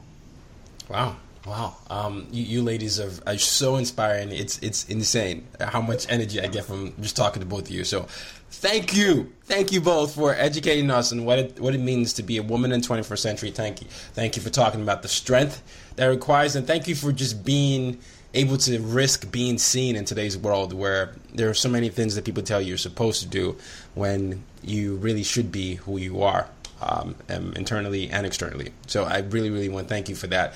[0.89, 1.17] Wow.
[1.51, 4.31] Wow, um, you, you, ladies are, are so inspiring.
[4.31, 7.83] It's it's insane how much energy I get from just talking to both of you.
[7.83, 8.07] So,
[8.53, 12.23] thank you, thank you both for educating us on what it what it means to
[12.23, 13.51] be a woman in 21st century.
[13.51, 15.61] Thank you, thank you for talking about the strength
[15.97, 17.99] that requires, and thank you for just being
[18.33, 22.25] able to risk being seen in today's world where there are so many things that
[22.25, 23.57] people tell you you're supposed to do
[23.95, 26.49] when you really should be who you are
[26.81, 28.71] um, internally and externally.
[28.87, 30.55] So, I really, really want to thank you for that.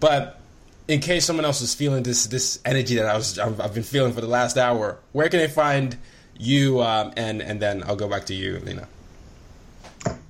[0.00, 0.40] But
[0.86, 3.82] in case someone else is feeling this this energy that I was I've, I've been
[3.82, 5.96] feeling for the last hour, where can they find
[6.38, 6.80] you?
[6.80, 8.88] Um, and and then I'll go back to you, Lena.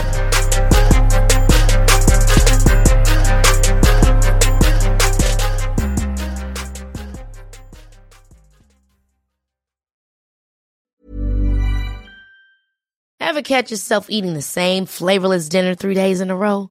[13.20, 16.70] Ever catch yourself eating the same flavorless dinner three days in a row?